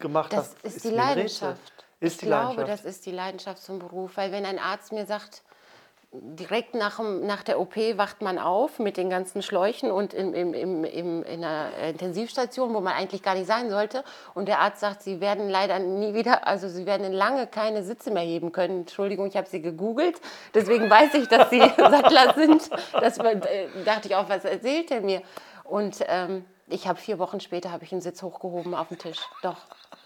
gemacht 0.00 0.32
Das 0.32 0.54
hast, 0.62 0.64
ist 0.76 0.84
die. 0.84 0.88
Leidenschaft. 0.90 1.72
Ist 2.00 2.14
ich 2.14 2.18
die 2.20 2.26
glaube, 2.26 2.44
Leidenschaft. 2.56 2.84
das 2.84 2.84
ist 2.96 3.06
die 3.06 3.12
Leidenschaft 3.12 3.62
zum 3.62 3.78
Beruf. 3.78 4.16
Weil 4.16 4.32
wenn 4.32 4.44
ein 4.46 4.58
Arzt 4.58 4.90
mir 4.92 5.06
sagt, 5.06 5.42
direkt 6.12 6.74
nach, 6.74 6.96
dem- 6.96 7.24
nach 7.24 7.44
der 7.44 7.60
OP 7.60 7.76
wacht 7.96 8.20
man 8.20 8.38
auf 8.38 8.80
mit 8.80 8.96
den 8.96 9.10
ganzen 9.10 9.42
Schläuchen 9.42 9.92
und 9.92 10.12
im, 10.12 10.34
im, 10.34 10.54
im, 10.54 10.84
im, 10.84 11.22
in 11.22 11.44
einer 11.44 11.72
Intensivstation, 11.88 12.74
wo 12.74 12.80
man 12.80 12.94
eigentlich 12.94 13.22
gar 13.22 13.34
nicht 13.36 13.46
sein 13.46 13.70
sollte. 13.70 14.02
Und 14.34 14.48
der 14.48 14.58
Arzt 14.58 14.80
sagt, 14.80 15.02
Sie 15.02 15.20
werden 15.20 15.48
leider 15.48 15.78
nie 15.78 16.12
wieder, 16.12 16.48
also 16.48 16.68
Sie 16.68 16.84
werden 16.84 17.12
lange 17.12 17.46
keine 17.46 17.84
Sitze 17.84 18.10
mehr 18.10 18.24
heben 18.24 18.50
können. 18.50 18.80
Entschuldigung, 18.80 19.26
ich 19.28 19.36
habe 19.36 19.48
Sie 19.48 19.62
gegoogelt. 19.62 20.20
Deswegen 20.52 20.90
weiß 20.90 21.14
ich, 21.14 21.28
dass 21.28 21.48
Sie 21.50 21.60
Sattler 21.76 22.34
sind. 22.34 22.68
Das 22.92 23.16
äh, 23.18 23.68
dachte 23.84 24.08
ich 24.08 24.16
auch, 24.16 24.28
was 24.28 24.44
erzählt 24.44 24.90
er 24.90 25.02
mir? 25.02 25.22
Und 25.62 25.98
ähm, 26.08 26.44
ich 26.66 26.88
habe 26.88 26.98
vier 26.98 27.20
Wochen 27.20 27.38
später 27.38 27.70
habe 27.70 27.84
ich 27.84 27.92
einen 27.92 28.00
Sitz 28.00 28.20
hochgehoben 28.22 28.74
auf 28.74 28.88
den 28.88 28.98
Tisch. 28.98 29.20
Doch. 29.42 29.58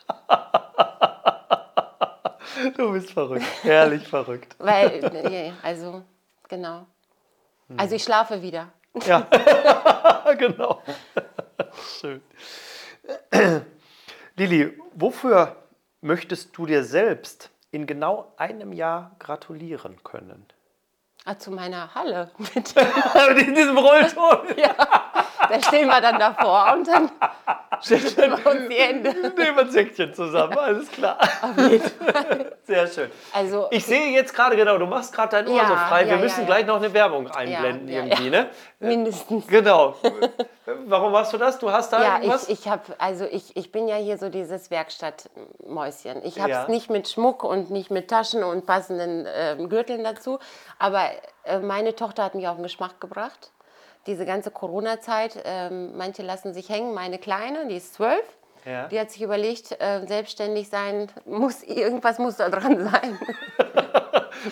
Du 2.76 2.92
bist 2.92 3.10
verrückt, 3.12 3.44
herrlich 3.62 4.06
verrückt. 4.06 4.56
Weil, 4.58 5.52
also, 5.62 6.02
genau. 6.48 6.86
Also 7.76 7.94
ich 7.94 8.02
schlafe 8.02 8.42
wieder. 8.42 8.72
Ja, 9.06 9.26
genau. 10.38 10.82
Schön. 12.00 12.22
Lili, 14.36 14.78
wofür 14.94 15.56
möchtest 16.00 16.56
du 16.56 16.66
dir 16.66 16.84
selbst 16.84 17.50
in 17.70 17.86
genau 17.86 18.32
einem 18.36 18.72
Jahr 18.72 19.14
gratulieren 19.18 20.02
können? 20.02 20.46
Ah, 21.24 21.38
zu 21.38 21.50
meiner 21.50 21.94
Halle. 21.94 22.30
Mit, 22.38 22.74
in 22.76 23.54
diesem 23.54 23.78
Rollton. 23.78 24.56
Da 25.48 25.62
stehen 25.62 25.88
wir 25.88 26.00
dann 26.00 26.18
davor 26.18 26.74
und 26.74 26.86
dann 26.88 27.10
schütteln 27.82 28.32
wir 28.32 28.50
uns 28.50 28.68
die 28.68 28.74
Hände. 28.74 29.10
Nehmen 29.10 29.56
wir 29.56 29.58
ein 29.58 29.70
Säckchen 29.70 30.14
zusammen, 30.14 30.56
alles 30.58 30.90
klar. 30.90 31.18
Sehr 32.64 32.86
schön. 32.86 33.10
Also, 33.32 33.68
Ich 33.70 33.84
sehe 33.84 34.10
jetzt 34.10 34.34
gerade 34.34 34.56
genau, 34.56 34.78
du 34.78 34.86
machst 34.86 35.14
gerade 35.14 35.36
dein 35.42 35.48
Ohr 35.48 35.56
Ja, 35.56 35.68
so 35.68 35.74
frei. 35.74 36.04
Wir 36.06 36.12
ja, 36.14 36.18
müssen 36.18 36.40
ja. 36.40 36.46
gleich 36.46 36.66
noch 36.66 36.76
eine 36.76 36.92
Werbung 36.92 37.28
einblenden 37.28 37.88
irgendwie, 37.88 38.30
ne? 38.30 38.48
mindestens. 38.80 39.46
Genau. 39.46 39.94
Warum 40.86 41.12
machst 41.12 41.32
du 41.32 41.38
das? 41.38 41.58
Du 41.58 41.70
hast 41.70 41.92
da 41.92 42.02
Ja, 42.02 42.16
irgendwas? 42.16 42.48
ich, 42.48 42.60
ich 42.60 42.68
habe, 42.68 42.82
also 42.98 43.26
ich, 43.30 43.56
ich 43.56 43.70
bin 43.70 43.86
ja 43.88 43.96
hier 43.96 44.18
so 44.18 44.28
dieses 44.30 44.70
Werkstattmäuschen. 44.70 46.24
Ich 46.24 46.40
habe 46.40 46.52
es 46.52 46.68
nicht 46.68 46.90
mit 46.90 47.08
Schmuck 47.08 47.44
und 47.44 47.70
nicht 47.70 47.90
mit 47.90 48.08
Taschen 48.08 48.42
und 48.44 48.66
passenden 48.66 49.26
ähm, 49.32 49.68
Gürteln 49.68 50.04
dazu. 50.04 50.38
Aber 50.78 51.10
äh, 51.44 51.58
meine 51.58 51.94
Tochter 51.94 52.24
hat 52.24 52.34
mich 52.34 52.48
auf 52.48 52.56
den 52.56 52.62
Geschmack 52.62 53.00
gebracht. 53.00 53.50
Diese 54.06 54.26
ganze 54.26 54.50
Corona-Zeit, 54.50 55.40
ähm, 55.44 55.96
manche 55.96 56.22
lassen 56.22 56.52
sich 56.52 56.68
hängen. 56.68 56.92
Meine 56.94 57.18
Kleine, 57.18 57.66
die 57.68 57.76
ist 57.76 57.94
zwölf, 57.94 58.24
Ja. 58.66 58.88
die 58.88 58.98
hat 59.00 59.10
sich 59.10 59.22
überlegt, 59.22 59.72
äh, 59.80 60.06
selbstständig 60.06 60.68
sein 60.68 61.10
muss, 61.24 61.62
irgendwas 61.64 62.18
muss 62.18 62.36
da 62.36 62.48
dran 62.50 62.88
sein. 62.90 63.18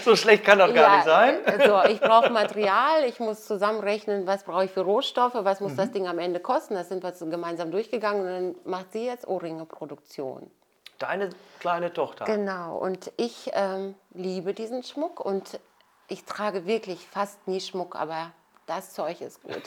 So 0.04 0.16
schlecht 0.16 0.44
kann 0.44 0.58
das 0.58 0.72
gar 0.72 0.96
nicht 0.96 1.04
sein. 1.04 1.38
So, 1.66 1.82
ich 1.90 2.00
brauche 2.00 2.30
Material, 2.30 3.04
ich 3.06 3.20
muss 3.20 3.44
zusammenrechnen, 3.44 4.26
was 4.26 4.42
brauche 4.44 4.64
ich 4.64 4.70
für 4.70 4.80
Rohstoffe, 4.80 5.34
was 5.34 5.60
muss 5.60 5.72
Mhm. 5.72 5.76
das 5.76 5.90
Ding 5.90 6.08
am 6.08 6.18
Ende 6.18 6.40
kosten. 6.40 6.74
Das 6.74 6.88
sind 6.88 7.02
wir 7.02 7.12
so 7.12 7.26
gemeinsam 7.26 7.70
durchgegangen 7.70 8.22
und 8.22 8.28
dann 8.28 8.54
macht 8.64 8.92
sie 8.92 9.04
jetzt 9.04 9.26
Ohrringe-Produktion. 9.26 10.50
Deine 10.98 11.28
kleine 11.60 11.92
Tochter. 11.92 12.24
Genau, 12.24 12.78
und 12.78 13.12
ich 13.18 13.50
ähm, 13.52 13.94
liebe 14.14 14.54
diesen 14.54 14.82
Schmuck 14.82 15.20
und 15.20 15.60
ich 16.08 16.24
trage 16.24 16.64
wirklich 16.66 17.06
fast 17.06 17.46
nie 17.46 17.60
Schmuck, 17.60 17.94
aber 17.96 18.30
das 18.66 18.92
Zeug 18.92 19.20
ist 19.20 19.42
gut. 19.42 19.62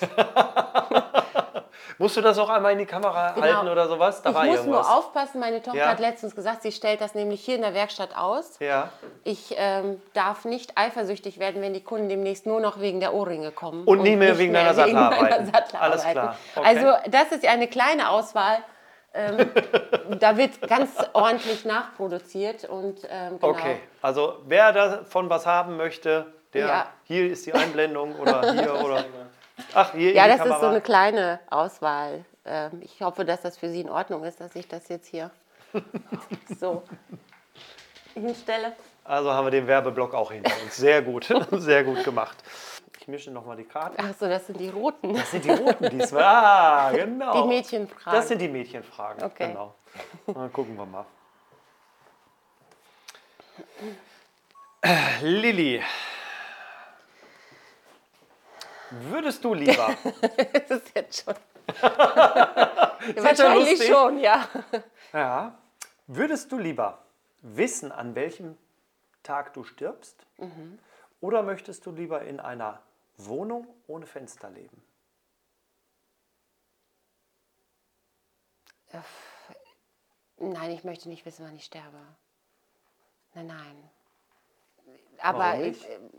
Musst 1.97 2.17
du 2.17 2.21
das 2.21 2.37
auch 2.39 2.49
einmal 2.49 2.73
in 2.73 2.79
die 2.79 2.85
Kamera 2.85 3.31
Genau. 3.31 3.45
halten 3.47 3.67
oder 3.69 3.87
sowas? 3.87 4.21
Da 4.21 4.29
ich 4.31 4.35
muss 4.35 4.45
irgendwas. 4.45 4.65
nur 4.65 4.97
aufpassen, 4.97 5.39
meine 5.39 5.61
Tochter 5.61 5.79
Ja. 5.79 5.87
hat 5.89 5.99
letztens 5.99 6.35
gesagt, 6.35 6.61
sie 6.63 6.71
stellt 6.71 6.99
das 7.01 7.15
nämlich 7.15 7.43
hier 7.43 7.55
in 7.55 7.61
der 7.61 7.73
Werkstatt 7.73 8.15
aus. 8.17 8.59
ja. 8.59 8.89
Ich 9.23 9.55
ähm, 9.57 10.01
darf 10.13 10.45
nicht 10.45 10.77
eifersüchtig 10.77 11.39
werden, 11.39 11.61
wenn 11.61 11.73
die 11.73 11.83
Kunden 11.83 12.09
demnächst 12.09 12.45
nur 12.45 12.59
noch 12.59 12.79
wegen 12.79 12.99
der 12.99 13.13
Ohrringe 13.13 13.51
kommen. 13.51 13.83
Und 13.85 14.03
nie 14.03 14.15
mehr 14.15 14.37
wegen 14.37 14.53
deiner 14.53 14.69
arbeiten. 14.77 15.45
Sattler 15.53 15.81
Alles 15.81 16.03
klar. 16.03 16.37
Okay. 16.55 16.65
Also 16.67 16.93
das 17.09 17.31
ist 17.31 17.43
ja 17.43 17.51
eine 17.51 17.67
kleine 17.67 18.09
Auswahl. 18.09 18.57
Ähm, 19.13 19.49
da 20.19 20.37
wird 20.37 20.61
ganz 20.67 20.91
ordentlich 21.13 21.65
nachproduziert 21.65 22.65
und 22.65 22.99
ähm, 23.09 23.39
genau. 23.39 23.53
Okay, 23.53 23.77
also 24.01 24.39
wer 24.45 24.73
davon 24.73 25.29
was 25.29 25.45
haben 25.45 25.77
möchte, 25.77 26.25
der 26.55 26.67
Ja. 26.67 26.87
hier 27.03 27.27
ist 27.31 27.45
die 27.45 27.53
Einblendung 27.53 28.15
oder 28.15 28.41
hier 28.53 28.83
oder. 28.83 29.05
Ach, 29.73 29.93
hier 29.93 30.13
Ja, 30.13 30.27
das 30.27 30.37
ist 30.37 30.43
so 30.45 30.49
Kamera. 30.49 30.69
eine 30.71 30.81
kleine 30.81 31.39
Auswahl. 31.49 32.25
Ähm, 32.45 32.81
ich 32.81 33.01
hoffe, 33.01 33.23
dass 33.25 33.41
das 33.41 33.57
für 33.57 33.69
Sie 33.69 33.81
in 33.81 33.89
Ordnung 33.89 34.23
ist, 34.23 34.39
dass 34.41 34.55
ich 34.55 34.67
das 34.67 34.87
jetzt 34.89 35.07
hier 35.07 35.31
so 36.59 36.83
hinstelle. 38.13 38.73
Also 39.03 39.31
haben 39.31 39.45
wir 39.45 39.51
den 39.51 39.67
Werbeblock 39.67 40.13
auch 40.13 40.31
hinter 40.31 40.51
uns. 40.63 40.75
Sehr 40.75 41.01
gut, 41.01 41.27
sehr 41.51 41.83
gut 41.83 42.03
gemacht. 42.03 42.37
Ich 42.99 43.07
mische 43.07 43.29
nochmal 43.29 43.55
die 43.55 43.65
Karte. 43.65 43.97
Ach 43.99 44.13
so, 44.19 44.27
das 44.27 44.47
sind 44.47 44.59
die 44.59 44.69
roten. 44.69 45.13
Das 45.13 45.29
sind 45.29 45.45
die 45.45 45.51
roten 45.51 45.89
diesmal. 45.91 46.23
Ah, 46.23 46.91
genau. 46.91 47.43
Die 47.43 47.47
Mädchenfragen. 47.49 48.19
Das 48.19 48.27
sind 48.27 48.39
die 48.41 48.47
Mädchenfragen. 48.47 49.23
Okay. 49.23 49.49
Genau. 49.49 49.75
Dann 50.25 50.51
gucken 50.51 50.75
wir 50.75 50.85
mal. 50.87 51.05
Lilly. 55.21 55.81
Würdest 58.91 59.43
du 59.43 59.53
lieber 59.53 59.95
Das 60.67 60.81
ist 60.81 60.95
jetzt 60.95 61.23
schon. 61.23 61.35
ja 61.81 63.23
Wahrscheinlich 63.23 63.71
lustig. 63.71 63.89
schon, 63.89 64.19
ja. 64.19 64.47
Ja. 65.13 65.57
Würdest 66.07 66.51
du 66.51 66.57
lieber 66.57 67.03
wissen, 67.41 67.91
an 67.91 68.15
welchem 68.15 68.57
Tag 69.23 69.53
du 69.53 69.63
stirbst? 69.63 70.25
Oder 71.19 71.41
möchtest 71.41 71.85
du 71.85 71.91
lieber 71.91 72.21
in 72.21 72.39
einer 72.39 72.81
Wohnung 73.17 73.67
ohne 73.87 74.05
Fenster 74.05 74.49
leben? 74.51 74.83
Nein, 80.37 80.71
ich 80.71 80.83
möchte 80.83 81.09
nicht 81.09 81.25
wissen, 81.25 81.45
wann 81.45 81.55
ich 81.55 81.65
sterbe. 81.65 81.99
Nein, 83.33 83.47
nein. 83.47 83.89
Aber 85.21 85.59
ich, 85.59 85.89
ähm, 85.89 86.09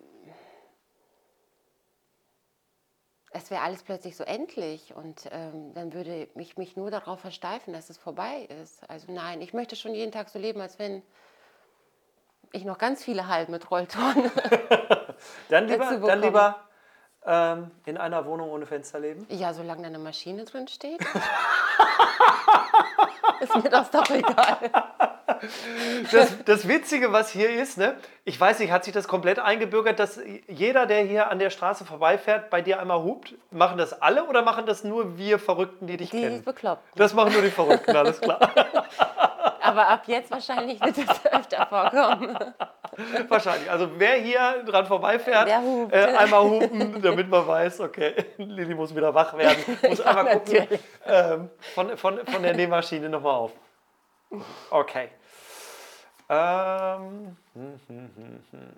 es 3.37 3.51
wäre 3.51 3.63
alles 3.63 3.83
plötzlich 3.83 4.17
so 4.17 4.25
endlich 4.25 4.95
und 4.95 5.29
ähm, 5.31 5.75
dann 5.75 5.93
würde 5.93 6.29
ich 6.35 6.57
mich 6.57 6.77
nur 6.77 6.91
darauf 6.91 7.21
versteifen, 7.21 7.73
dass 7.73 7.91
es 7.91 7.99
vorbei 7.99 8.49
ist. 8.63 8.89
Also 8.89 9.13
nein, 9.13 9.43
ich 9.43 9.53
möchte 9.53 9.77
schon 9.77 9.95
jeden 9.95 10.13
Tag 10.13 10.29
so 10.29 10.39
leben, 10.39 10.61
als 10.61 10.79
wenn 10.79 11.03
ich 12.53 12.65
noch 12.65 12.79
ganz 12.79 13.05
viele 13.05 13.29
Halben 13.29 13.53
mit 13.53 13.71
Rolltonnen. 13.71 14.31
Dann 15.49 15.67
lieber, 15.67 15.97
dann 16.07 16.21
lieber 16.21 16.57
ähm, 17.25 17.71
in 17.87 17.97
einer 17.97 18.27
Wohnung 18.27 18.51
ohne 18.51 18.67
Fenster 18.67 19.01
leben? 19.01 19.27
ja, 19.31 19.55
solange 19.55 19.81
da 19.81 19.89
eine 19.89 19.99
Maschine 19.99 20.45
drin 20.45 20.69
steht. 20.69 21.01
ist 23.41 23.57
mir 23.57 23.71
das 23.71 23.91
doch 23.91 24.11
egal. 24.11 24.59
Das, 26.13 26.45
das 26.45 26.69
Witzige, 26.69 27.13
was 27.13 27.31
hier 27.31 27.51
ist, 27.51 27.79
ne? 27.79 27.97
ich 28.29 28.41
weiß 28.41 28.59
nicht, 28.59 28.73
hat 28.73 28.83
sich 28.85 28.93
das 28.93 29.07
komplett 29.07 29.39
eingebürgert, 29.39 30.01
dass 30.01 30.19
jeder, 30.49 30.87
der 30.87 31.03
hier 31.05 31.31
an 31.31 31.39
der 31.39 31.51
Straße 31.51 31.85
vorbeifährt, 31.85 32.51
bei 32.51 32.61
dir 32.61 32.81
einmal 32.81 33.03
hupt? 33.03 33.35
Machen 33.53 33.79
das 33.79 34.03
alle 34.03 34.25
oder 34.25 34.43
machen 34.43 34.67
das 34.67 34.83
nur 34.83 35.17
wir 35.17 35.39
Verrückten, 35.39 35.87
die 35.87 35.97
dich 35.97 36.11
Die 36.11 36.21
kennen? 36.23 36.43
bekloppt. 36.43 36.83
Das 36.97 37.15
machen 37.15 37.33
nur 37.33 37.43
die 37.43 37.51
Verrückten, 37.51 37.95
alles 37.95 38.21
klar. 38.21 38.41
Aber 39.61 39.89
ab 39.89 40.03
jetzt 40.07 40.31
wahrscheinlich 40.31 40.81
wird 40.81 40.97
es 40.99 41.33
öfter 41.33 41.67
vorkommen. 41.67 42.37
Wahrscheinlich. 43.29 43.71
Also 43.71 43.91
wer 43.99 44.15
hier 44.15 44.63
dran 44.65 44.87
vorbeifährt, 44.87 45.49
äh, 45.49 46.17
einmal 46.17 46.45
hupen, 46.45 47.03
damit 47.03 47.29
man 47.29 47.47
weiß, 47.47 47.81
okay, 47.81 48.15
Lilly 48.39 48.75
muss 48.75 48.95
wieder 48.95 49.13
wach 49.13 49.37
werden. 49.37 49.59
Muss 49.89 49.99
Ja, 49.99 50.05
einmal 50.07 50.39
gucken 50.39 50.69
ähm, 51.05 51.51
von, 51.75 51.97
von, 51.97 52.27
von 52.27 52.43
der 52.43 52.55
Nähmaschine 52.55 53.09
nochmal 53.09 53.35
auf. 53.35 53.53
Okay. 54.71 55.11
Ähm, 56.29 57.37
hm, 57.55 57.81
hm, 57.87 58.11
hm, 58.17 58.45
hm. 58.51 58.77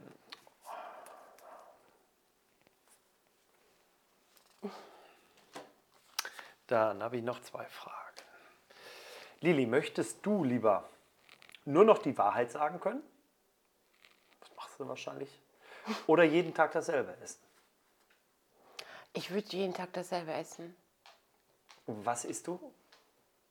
Dann 6.67 7.03
habe 7.03 7.17
ich 7.17 7.23
noch 7.23 7.41
zwei 7.41 7.65
Fragen. 7.65 7.97
Lilly, 9.41 9.65
möchtest 9.65 10.25
du 10.27 10.45
lieber 10.45 10.89
nur 11.65 11.85
noch 11.85 11.99
die 11.99 12.17
Wahrheit 12.19 12.51
sagen 12.51 12.81
können? 12.81 13.03
Das 14.41 14.55
machst 14.55 14.79
du 14.79 14.87
wahrscheinlich. 14.87 15.31
Oder 16.07 16.25
jeden 16.25 16.53
Tag 16.53 16.73
dasselbe 16.73 17.17
essen. 17.23 17.41
Ich 19.15 19.31
würde 19.31 19.49
jeden 19.49 19.73
Tag 19.73 19.93
dasselbe 19.95 20.33
essen. 20.35 20.77
Was 21.87 22.27
isst 22.27 22.47
du? 22.47 22.61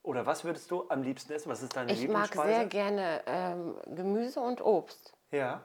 Oder 0.02 0.24
was 0.26 0.44
würdest 0.44 0.70
du 0.70 0.88
am 0.88 1.02
liebsten 1.02 1.32
essen? 1.32 1.50
Was 1.50 1.62
ist 1.62 1.76
deine 1.76 1.92
Ich 1.92 1.98
mag 2.08 2.30
Lieblingsspeise? 2.34 2.48
sehr 2.48 2.66
gerne 2.66 3.22
ähm, 3.26 3.76
Gemüse 3.94 4.40
und 4.40 4.60
Obst. 4.60 5.12
Ja. 5.30 5.60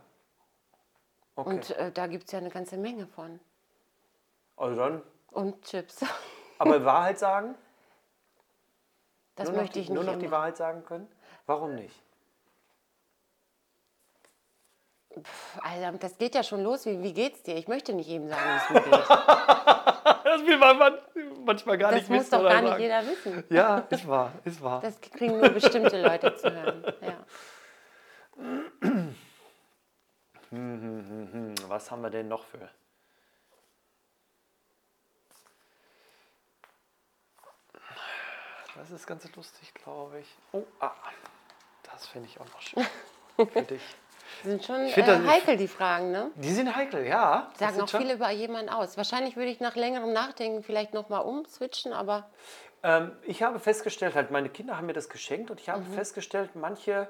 Okay. 1.36 1.50
Und 1.50 1.69
äh, 1.72 1.91
da 1.91 2.08
gibt 2.08 2.26
es 2.26 2.32
ja 2.32 2.39
eine 2.39 2.50
ganze 2.50 2.78
Menge 2.78 3.08
von. 3.08 3.39
also 4.58 4.76
dann, 4.76 5.02
Und 5.32 5.63
Chips. 5.63 6.04
aber 6.60 6.84
Wahrheit 6.86 7.19
sagen? 7.19 7.56
Das 9.36 9.50
nur 9.50 9.58
möchte 9.58 9.74
die, 9.74 9.80
ich 9.82 9.89
nicht 9.89 9.96
Nur 9.96 10.04
noch 10.04 10.19
die 10.19 10.26
immer. 10.26 10.38
Wahrheit 10.38 10.58
sagen 10.58 10.84
können? 10.86 11.08
Warum 11.48 11.74
nicht? 11.76 11.96
Also, 15.62 15.97
das 15.97 16.17
geht 16.17 16.36
ja 16.36 16.43
schon 16.43 16.63
los. 16.63 16.86
Wie, 16.86 17.02
wie 17.04 17.13
geht's 17.13 17.43
dir? 17.43 17.56
Ich 17.56 17.67
möchte 17.67 17.93
nicht 17.93 18.08
jedem 18.08 18.30
sagen, 18.30 18.41
wie 18.43 18.58
es 18.78 18.84
mir 18.86 18.91
geht. 18.91 19.08
Das 20.23 20.41
will 20.47 20.58
man 20.58 20.78
man- 20.80 20.97
manchmal 21.45 21.78
gar 21.78 21.91
Das 21.91 21.99
nicht 22.02 22.10
muss 22.10 22.19
wissen 22.21 22.32
doch 22.32 22.39
oder 22.39 22.49
gar 22.49 22.62
nicht 22.62 22.71
sagen. 22.71 22.82
jeder 22.82 23.06
wissen. 23.06 23.43
Ja, 23.49 23.78
ist 23.89 24.08
wahr, 24.08 24.32
ist 24.45 24.62
wahr. 24.63 24.82
Das 24.82 24.99
kriegen 24.99 25.38
nur 25.39 25.49
bestimmte 25.49 26.02
Leute 26.02 26.36
zu 26.36 26.52
hören. 26.52 26.84
Ja. 27.02 27.26
Was 31.67 31.91
haben 31.91 32.02
wir 32.02 32.10
denn 32.10 32.28
noch 32.30 32.43
für? 32.45 32.67
Das 38.76 38.89
ist 38.91 39.06
ganz 39.06 39.32
lustig, 39.36 39.73
glaube 39.73 40.19
ich. 40.19 40.28
Oh, 40.52 40.63
ah, 40.80 40.91
das 41.84 42.08
finde 42.08 42.28
ich 42.28 42.39
auch 42.39 42.45
noch 42.47 42.62
schön. 42.62 42.86
Für 43.36 43.62
dich. 43.62 43.82
Sind 44.43 44.63
schon 44.65 44.88
find 44.88 45.08
äh, 45.08 45.19
heikel, 45.28 45.58
die 45.58 45.67
Fragen, 45.67 46.12
ne? 46.12 46.32
Die 46.36 46.52
sind 46.52 46.76
heikel, 46.76 47.06
ja. 47.06 47.50
Sagen 47.58 47.82
auch 47.82 47.88
schon- 47.88 48.02
viele 48.02 48.13
über 48.15 48.30
jemanden 48.32 48.69
aus. 48.69 48.98
Wahrscheinlich 48.98 49.36
würde 49.36 49.50
ich 49.52 49.60
nach 49.60 49.76
längerem 49.76 50.12
Nachdenken 50.13 50.63
vielleicht 50.63 50.93
nochmal 50.93 51.22
umswitchen, 51.24 51.93
aber 51.93 52.30
Ähm, 52.86 53.15
ich 53.24 53.41
habe 53.43 53.60
festgestellt, 53.60 54.13
halt 54.15 54.30
meine 54.32 54.50
Kinder 54.50 54.76
haben 54.76 54.88
mir 54.88 54.93
das 54.93 55.08
geschenkt 55.08 55.50
und 55.50 55.60
ich 55.62 55.69
habe 55.69 55.84
Mhm. 55.84 55.93
festgestellt, 55.93 56.50
manche 56.56 57.08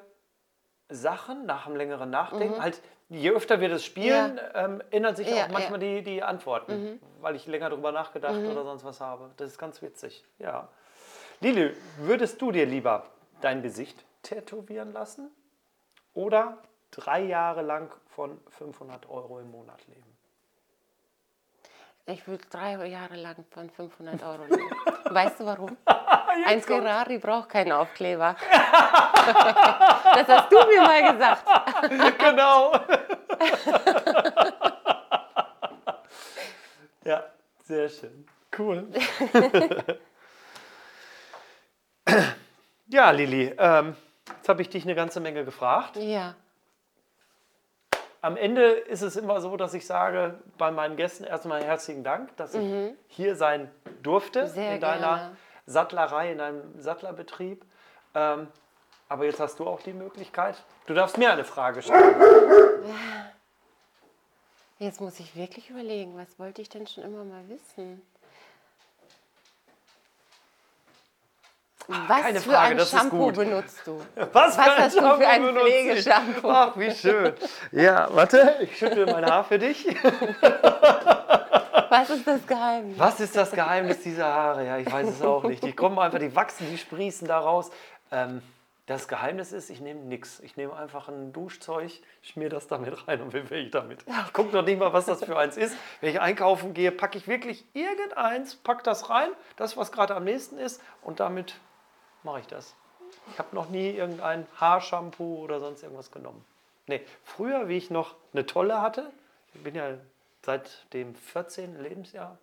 Sachen 0.89 1.45
nach 1.47 1.65
einem 1.65 1.75
längeren 1.75 2.09
Nachdenken, 2.11 2.61
halt 2.61 2.79
je 3.09 3.31
öfter 3.31 3.59
wir 3.59 3.69
das 3.69 3.83
spielen, 3.83 4.39
ähm, 4.53 4.83
ändern 4.91 5.15
sich 5.15 5.27
Ja, 5.29 5.45
auch 5.45 5.49
manchmal 5.49 5.79
die, 5.79 6.03
die 6.03 6.21
Antworten, 6.21 6.73
Mhm. 6.93 6.99
weil 7.21 7.35
ich 7.35 7.47
länger 7.47 7.69
drüber 7.71 7.91
nachgedacht 7.91 8.41
oder 8.45 8.63
sonst 8.63 8.83
was 8.83 9.01
habe. 9.01 9.31
Das 9.37 9.49
ist 9.49 9.57
ganz 9.57 9.81
witzig, 9.81 10.23
ja. 10.39 10.67
Lili, 11.39 11.75
würdest 11.97 12.39
du 12.41 12.51
dir 12.51 12.65
lieber 12.65 13.05
dein 13.41 13.61
Gesicht 13.63 14.05
tätowieren 14.21 14.93
lassen 14.93 15.31
oder 16.13 16.57
drei 16.95 17.21
Jahre 17.21 17.61
lang 17.61 17.93
von 18.07 18.39
500 18.49 19.09
Euro 19.09 19.39
im 19.39 19.51
Monat 19.51 19.85
leben? 19.87 20.13
ich 22.05 22.27
würde 22.27 22.43
drei 22.49 22.75
Jahre 22.87 23.15
lang 23.15 23.45
von 23.51 23.69
500 23.69 24.21
Euro 24.23 24.43
leben. 24.43 24.69
Weißt 25.09 25.39
du 25.39 25.45
warum? 25.45 25.77
Ein 26.45 26.61
Ferrari 26.61 27.17
braucht 27.17 27.49
keinen 27.49 27.71
Aufkleber. 27.71 28.35
das 28.51 30.27
hast 30.27 30.51
du 30.51 30.57
mir 30.67 30.81
mal 30.81 31.13
gesagt. 31.13 31.45
genau. 32.19 32.73
ja, 37.05 37.23
sehr 37.63 37.89
schön. 37.89 38.27
Cool. 38.57 38.87
ja, 42.87 43.11
Lili, 43.11 43.53
ähm, 43.57 43.95
jetzt 44.35 44.49
habe 44.49 44.61
ich 44.61 44.69
dich 44.69 44.83
eine 44.83 44.95
ganze 44.95 45.19
Menge 45.19 45.45
gefragt. 45.45 45.95
Ja. 45.97 46.35
Am 48.23 48.37
Ende 48.37 48.63
ist 48.71 49.01
es 49.01 49.17
immer 49.17 49.41
so, 49.41 49.57
dass 49.57 49.73
ich 49.73 49.85
sage 49.85 50.39
bei 50.57 50.71
meinen 50.71 50.95
Gästen 50.95 51.25
erstmal 51.25 51.61
herzlichen 51.61 52.05
Dank, 52.05 52.35
dass 52.37 52.55
ich 52.55 52.93
hier 53.07 53.35
sein 53.35 53.69
durfte 54.01 54.43
Mhm. 54.43 54.47
Sehr 54.47 54.75
in 54.75 54.81
deiner 54.81 55.15
gerne. 55.17 55.37
Sattlerei, 55.65 56.31
in 56.31 56.37
deinem 56.37 56.81
Sattlerbetrieb. 56.81 57.65
Ähm, 58.15 58.47
aber 59.09 59.25
jetzt 59.25 59.41
hast 59.41 59.59
du 59.59 59.67
auch 59.67 59.81
die 59.81 59.91
Möglichkeit. 59.91 60.55
Du 60.85 60.93
darfst 60.93 61.17
mir 61.17 61.31
eine 61.33 61.43
Frage 61.43 61.81
stellen. 61.81 62.15
Jetzt 64.79 65.01
muss 65.01 65.19
ich 65.19 65.35
wirklich 65.35 65.69
überlegen, 65.69 66.17
was 66.17 66.39
wollte 66.39 66.61
ich 66.61 66.69
denn 66.69 66.87
schon 66.87 67.03
immer 67.03 67.25
mal 67.25 67.47
wissen? 67.49 68.01
Was 71.87 72.21
keine 72.21 72.39
für 72.39 72.51
Frage, 72.51 72.81
ein 72.81 72.85
Shampoo 72.87 73.31
benutzt 73.31 73.81
du? 73.85 73.99
Was, 74.31 74.57
Was 74.57 74.77
hast 74.77 74.95
du 74.97 75.01
für 75.01 75.27
ein? 75.27 75.43
Pflegeshampoo? 75.55 76.49
Ach, 76.49 76.71
wie 76.75 76.91
schön. 76.91 77.33
Ja, 77.71 78.07
warte, 78.11 78.55
ich 78.61 78.77
schüttle 78.77 79.05
mein 79.05 79.25
Haar 79.25 79.43
für 79.43 79.59
dich. 79.59 79.85
Was 81.89 82.09
ist 82.09 82.25
das 82.25 82.47
Geheimnis? 82.47 82.97
Was 82.97 83.19
ist 83.19 83.35
das 83.35 83.51
Geheimnis 83.51 84.01
dieser 84.01 84.25
Haare? 84.25 84.65
Ja, 84.65 84.77
ich 84.77 84.91
weiß 84.91 85.09
es 85.09 85.21
auch 85.21 85.43
nicht. 85.43 85.63
Die 85.63 85.73
kommen 85.73 85.99
einfach, 85.99 86.19
die 86.19 86.35
wachsen, 86.35 86.67
die 86.71 86.77
sprießen 86.77 87.27
da 87.27 87.39
raus. 87.39 87.69
Ähm, 88.11 88.41
das 88.85 89.07
Geheimnis 89.07 89.51
ist, 89.53 89.69
ich 89.69 89.79
nehme 89.79 90.01
nichts. 90.01 90.39
Ich 90.41 90.57
nehme 90.57 90.75
einfach 90.75 91.07
ein 91.07 91.31
Duschzeug, 91.31 91.91
schmier 92.21 92.49
das 92.49 92.67
damit 92.67 93.07
rein 93.07 93.21
und 93.21 93.31
will 93.33 93.45
ich 93.53 93.71
damit. 93.71 94.03
Ich 94.07 94.33
gucke 94.33 94.53
noch 94.53 94.63
nicht 94.63 94.77
mal, 94.77 94.91
was 94.91 95.05
das 95.05 95.23
für 95.23 95.37
eins 95.37 95.55
ist. 95.55 95.75
Wenn 96.01 96.09
ich 96.09 96.19
einkaufen 96.19 96.73
gehe, 96.73 96.91
packe 96.91 97.17
ich 97.17 97.27
wirklich 97.27 97.65
irgendeins, 97.73 98.55
pack 98.55 98.83
das 98.83 99.09
rein, 99.09 99.29
das, 99.55 99.77
was 99.77 99.91
gerade 99.91 100.15
am 100.15 100.25
nächsten 100.25 100.57
ist, 100.57 100.81
und 101.01 101.19
damit 101.19 101.55
mache 102.23 102.41
ich 102.41 102.47
das. 102.47 102.75
Ich 103.31 103.39
habe 103.39 103.55
noch 103.55 103.69
nie 103.69 103.91
irgendein 103.91 104.47
Haarshampoo 104.59 105.39
oder 105.39 105.59
sonst 105.59 105.83
irgendwas 105.83 106.11
genommen. 106.11 106.43
Nee, 106.87 107.01
früher, 107.23 107.67
wie 107.67 107.77
ich 107.77 107.89
noch 107.89 108.15
eine 108.33 108.45
Tolle 108.45 108.81
hatte, 108.81 109.11
ich 109.53 109.63
bin 109.63 109.75
ja 109.75 109.97
seit 110.41 110.91
dem 110.93 111.15
14. 111.15 111.81
Lebensjahr, 111.81 112.37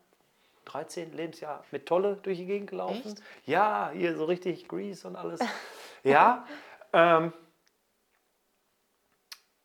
13. 0.66 1.12
Lebensjahr 1.12 1.64
mit 1.70 1.86
Tolle 1.86 2.16
durch 2.22 2.38
die 2.38 2.46
Gegend 2.46 2.70
gelaufen. 2.70 3.12
Echt? 3.12 3.22
Ja, 3.44 3.90
hier 3.92 4.16
so 4.16 4.24
richtig 4.24 4.68
Grease 4.68 5.06
und 5.06 5.16
alles. 5.16 5.40
ja, 6.04 6.46
ähm, 6.92 7.32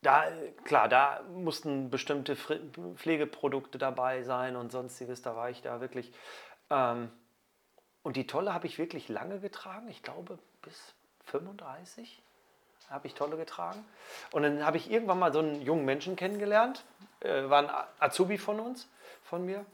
da, 0.01 0.25
klar, 0.65 0.87
da 0.87 1.21
mussten 1.33 1.89
bestimmte 1.89 2.35
Pflegeprodukte 2.35 3.77
dabei 3.77 4.21
sein 4.23 4.55
und 4.55 4.71
sonstiges. 4.71 5.21
Da 5.21 5.35
war 5.35 5.49
ich 5.49 5.61
da 5.61 5.81
wirklich. 5.81 6.13
Ähm, 6.69 7.11
und 8.05 8.17
die 8.17 8.27
Tolle 8.27 8.53
habe 8.53 8.67
ich 8.67 8.77
wirklich 8.77 9.09
lange 9.09 9.39
getragen. 9.39 9.87
Ich 9.87 10.03
glaube 10.03 10.37
bis 10.61 10.93
35 11.23 12.21
habe 12.91 13.07
ich 13.07 13.15
Tolle 13.15 13.35
getragen. 13.35 13.83
Und 14.31 14.43
dann 14.43 14.63
habe 14.63 14.77
ich 14.77 14.91
irgendwann 14.91 15.17
mal 15.17 15.33
so 15.33 15.39
einen 15.39 15.59
jungen 15.63 15.85
Menschen 15.85 16.15
kennengelernt. 16.15 16.85
Äh, 17.21 17.49
war 17.49 17.63
ein 17.63 17.85
Azubi 17.97 18.37
von 18.37 18.59
uns, 18.59 18.87
von 19.23 19.43
mir. 19.43 19.65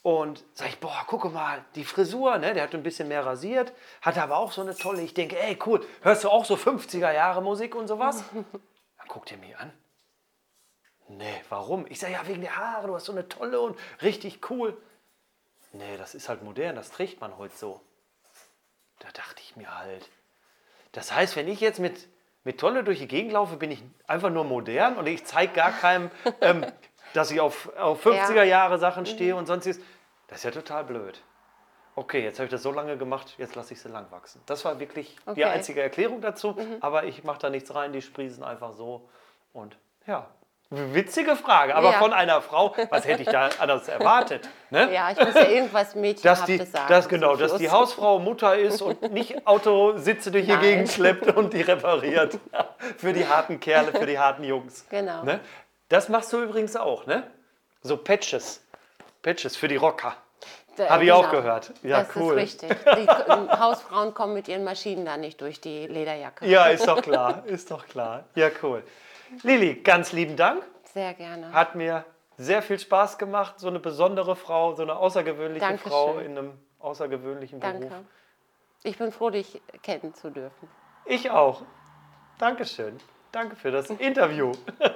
Und 0.00 0.44
sag 0.54 0.68
ich, 0.68 0.80
boah, 0.80 1.04
gucke 1.06 1.28
mal, 1.28 1.62
die 1.74 1.84
Frisur, 1.84 2.38
ne? 2.38 2.54
der 2.54 2.62
hat 2.62 2.74
ein 2.74 2.82
bisschen 2.82 3.06
mehr 3.08 3.26
rasiert, 3.26 3.74
hatte 4.00 4.22
aber 4.22 4.38
auch 4.38 4.52
so 4.52 4.62
eine 4.62 4.74
tolle, 4.74 5.02
ich 5.02 5.12
denke, 5.12 5.38
ey, 5.38 5.58
cool, 5.66 5.86
hörst 6.00 6.24
du 6.24 6.30
auch 6.30 6.46
so 6.46 6.54
50er 6.54 7.12
Jahre 7.12 7.42
Musik 7.42 7.74
und 7.74 7.86
sowas? 7.86 8.24
Dann 8.32 9.08
guckt 9.08 9.30
er 9.30 9.36
mich 9.36 9.58
an. 9.58 9.70
Nee, 11.08 11.42
warum? 11.50 11.84
Ich 11.90 12.00
sage, 12.00 12.14
ja, 12.14 12.26
wegen 12.26 12.40
der 12.40 12.56
Haare, 12.56 12.86
du 12.86 12.94
hast 12.94 13.04
so 13.04 13.12
eine 13.12 13.28
tolle 13.28 13.60
und 13.60 13.78
richtig 14.00 14.50
cool. 14.50 14.74
Nee, 15.74 15.96
das 15.98 16.14
ist 16.14 16.28
halt 16.28 16.42
modern, 16.42 16.76
das 16.76 16.90
trägt 16.90 17.20
man 17.20 17.36
heute 17.36 17.56
so. 17.56 17.80
Da 19.00 19.08
dachte 19.12 19.42
ich 19.42 19.56
mir 19.56 19.76
halt. 19.76 20.08
Das 20.92 21.12
heißt, 21.12 21.34
wenn 21.34 21.48
ich 21.48 21.60
jetzt 21.60 21.80
mit, 21.80 22.08
mit 22.44 22.60
Tolle 22.60 22.84
durch 22.84 23.00
die 23.00 23.08
Gegend 23.08 23.32
laufe, 23.32 23.56
bin 23.56 23.72
ich 23.72 23.82
einfach 24.06 24.30
nur 24.30 24.44
modern 24.44 24.96
und 24.96 25.06
ich 25.08 25.24
zeige 25.24 25.52
gar 25.52 25.72
keinem, 25.72 26.10
ähm, 26.40 26.64
dass 27.12 27.30
ich 27.32 27.40
auf, 27.40 27.74
auf 27.76 28.06
50er 28.06 28.44
Jahre 28.44 28.78
Sachen 28.78 29.04
stehe 29.04 29.34
und 29.34 29.46
sonstiges. 29.46 29.80
Das 30.28 30.38
ist 30.38 30.44
ja 30.44 30.50
total 30.52 30.84
blöd. 30.84 31.20
Okay, 31.96 32.22
jetzt 32.22 32.38
habe 32.38 32.46
ich 32.46 32.50
das 32.50 32.62
so 32.62 32.72
lange 32.72 32.96
gemacht, 32.96 33.34
jetzt 33.38 33.54
lasse 33.56 33.74
ich 33.74 33.80
sie 33.80 33.88
lang 33.88 34.10
wachsen. 34.10 34.40
Das 34.46 34.64
war 34.64 34.80
wirklich 34.80 35.16
die 35.26 35.30
Okay. 35.30 35.44
einzige 35.44 35.80
Erklärung 35.82 36.20
dazu, 36.20 36.56
aber 36.80 37.04
ich 37.04 37.22
mache 37.24 37.38
da 37.40 37.50
nichts 37.50 37.72
rein, 37.74 37.92
die 37.92 38.02
sprießen 38.02 38.42
einfach 38.42 38.72
so. 38.72 39.08
Und 39.52 39.76
ja, 40.06 40.28
witzige 40.70 41.36
Frage, 41.36 41.74
aber 41.74 41.92
Ja. 41.92 41.98
von 41.98 42.12
einer 42.12 42.40
Frau, 42.42 42.74
was 42.90 43.06
hätte 43.06 43.22
ich 43.22 43.28
da 43.28 43.48
anders 43.58 43.88
erwartet? 43.88 44.48
Ne? 44.70 44.92
Ja, 44.92 45.10
ich 45.10 45.18
muss 45.18 45.34
ja 45.34 45.48
irgendwas 45.48 45.94
Mädchenhaftes 45.94 46.72
sagen. 46.72 46.88
dass, 46.88 47.08
genau, 47.08 47.36
dass 47.36 47.56
die. 47.56 47.70
Hausfrau 47.70 48.18
Mutter 48.18 48.56
ist 48.56 48.82
und 48.82 49.12
nicht 49.12 49.46
Autositze 49.46 50.30
durch 50.30 50.46
die. 50.46 50.56
Gegend 50.56 50.90
schleppt 50.90 51.26
und 51.36 51.52
die 51.52 51.62
repariert. 51.62 52.38
für 52.98 53.12
die 53.12 53.26
harten 53.26 53.60
Kerle, 53.60 53.92
für 53.92 54.06
die 54.06 54.18
harten 54.18 54.44
Jungs. 54.44 54.86
Genau. 54.88 55.22
Ne? 55.24 55.40
Das 55.88 56.08
machst 56.08 56.32
du 56.32 56.42
übrigens 56.42 56.76
auch, 56.76 57.06
ne? 57.06 57.24
So 57.82 57.96
Patches. 57.96 58.64
Patches 59.22 59.56
für 59.56 59.68
die 59.68 59.76
Rocker. 59.76 60.16
Habe 60.88 61.04
ich 61.04 61.12
auch 61.12 61.30
gehört. 61.30 61.72
Ja, 61.82 62.00
das 62.00 62.16
cool. 62.16 62.38
ist 62.38 62.62
richtig. 62.62 62.76
Die 62.96 63.06
Hausfrauen 63.08 64.12
kommen 64.12 64.34
mit 64.34 64.48
ihren 64.48 64.64
Maschinen 64.64 65.04
da 65.04 65.16
nicht 65.16 65.40
durch 65.40 65.60
die 65.60 65.86
Lederjacke. 65.86 66.46
Ja, 66.46 66.66
ist 66.66 66.88
doch 66.88 67.00
klar. 67.00 67.42
Ist 67.46 67.70
doch 67.70 67.86
klar. 67.86 68.24
Ja, 68.34 68.48
cool. 68.62 68.82
Lilly, 69.42 69.74
ganz 69.74 70.12
lieben 70.12 70.36
Dank. 70.36 70.62
Sehr 70.84 71.14
gerne. 71.14 71.52
Hat 71.52 71.74
mir 71.74 72.04
sehr 72.36 72.62
viel 72.62 72.78
Spaß 72.78 73.18
gemacht. 73.18 73.58
So 73.58 73.68
eine 73.68 73.80
besondere 73.80 74.36
Frau, 74.36 74.74
so 74.74 74.82
eine 74.82 74.96
außergewöhnliche 74.96 75.60
Dankeschön. 75.60 75.90
Frau 75.90 76.18
in 76.18 76.38
einem 76.38 76.58
außergewöhnlichen 76.78 77.60
Danke. 77.60 77.86
Beruf. 77.86 78.04
Ich 78.82 78.98
bin 78.98 79.12
froh, 79.12 79.30
dich 79.30 79.60
kennen 79.82 80.14
zu 80.14 80.30
dürfen. 80.30 80.68
Ich 81.06 81.30
auch. 81.30 81.62
Dankeschön. 82.38 82.98
Danke 83.32 83.56
für 83.56 83.70
das 83.70 83.90
Interview. 83.90 84.52